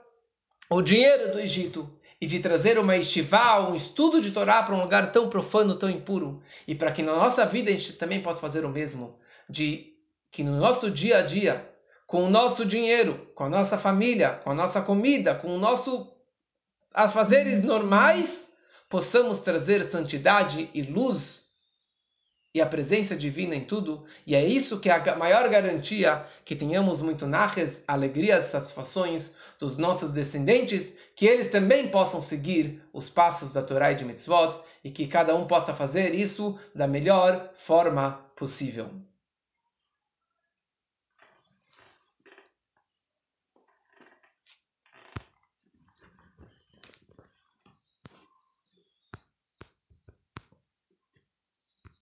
o 0.69 0.81
dinheiro 0.81 1.33
do 1.33 1.39
Egito 1.39 1.94
e 2.25 2.27
de 2.27 2.39
trazer 2.39 2.79
uma 2.79 2.97
estivá, 2.97 3.69
um 3.69 3.75
estudo 3.75 4.19
de 4.19 4.31
Torá 4.31 4.63
para 4.63 4.73
um 4.73 4.81
lugar 4.81 5.11
tão 5.11 5.29
profano, 5.29 5.77
tão 5.77 5.87
impuro, 5.87 6.41
e 6.67 6.73
para 6.73 6.91
que 6.91 7.03
na 7.03 7.15
nossa 7.15 7.45
vida 7.45 7.69
a 7.69 7.73
gente 7.73 7.93
também 7.93 8.19
possa 8.19 8.41
fazer 8.41 8.65
o 8.65 8.69
mesmo, 8.69 9.19
de 9.47 9.93
que 10.31 10.43
no 10.43 10.57
nosso 10.57 10.89
dia 10.89 11.19
a 11.19 11.21
dia, 11.21 11.69
com 12.07 12.23
o 12.23 12.29
nosso 12.29 12.65
dinheiro, 12.65 13.27
com 13.35 13.43
a 13.43 13.49
nossa 13.49 13.77
família, 13.77 14.41
com 14.43 14.49
a 14.49 14.55
nossa 14.55 14.81
comida, 14.81 15.35
com 15.35 15.55
o 15.55 15.59
nosso 15.59 16.11
afazeres 16.91 17.63
normais, 17.63 18.27
possamos 18.89 19.41
trazer 19.41 19.91
santidade 19.91 20.67
e 20.73 20.81
luz 20.81 21.44
e 22.55 22.61
a 22.61 22.65
presença 22.65 23.17
divina 23.17 23.53
em 23.53 23.65
tudo, 23.65 24.05
e 24.25 24.33
é 24.33 24.41
isso 24.45 24.79
que 24.79 24.89
é 24.89 24.93
a 24.93 25.15
maior 25.17 25.49
garantia 25.49 26.25
que 26.45 26.55
tenhamos 26.55 27.01
muito 27.01 27.27
naches, 27.27 27.83
alegrias, 27.85 28.49
satisfações 28.49 29.35
dos 29.59 29.77
nossos 29.77 30.13
descendentes, 30.13 30.93
que 31.17 31.25
eles 31.25 31.51
também 31.51 31.89
possam 31.89 32.21
seguir 32.21 32.81
os 32.93 33.09
passos 33.09 33.51
da 33.51 33.61
Torá 33.61 33.91
e 33.91 33.95
de 33.95 34.05
Mitzvot, 34.05 34.61
e 34.85 34.89
que 34.89 35.05
cada 35.05 35.35
um 35.35 35.45
possa 35.47 35.73
fazer 35.73 36.15
isso 36.15 36.57
da 36.73 36.87
melhor 36.87 37.51
forma 37.67 38.21
possível. 38.37 38.89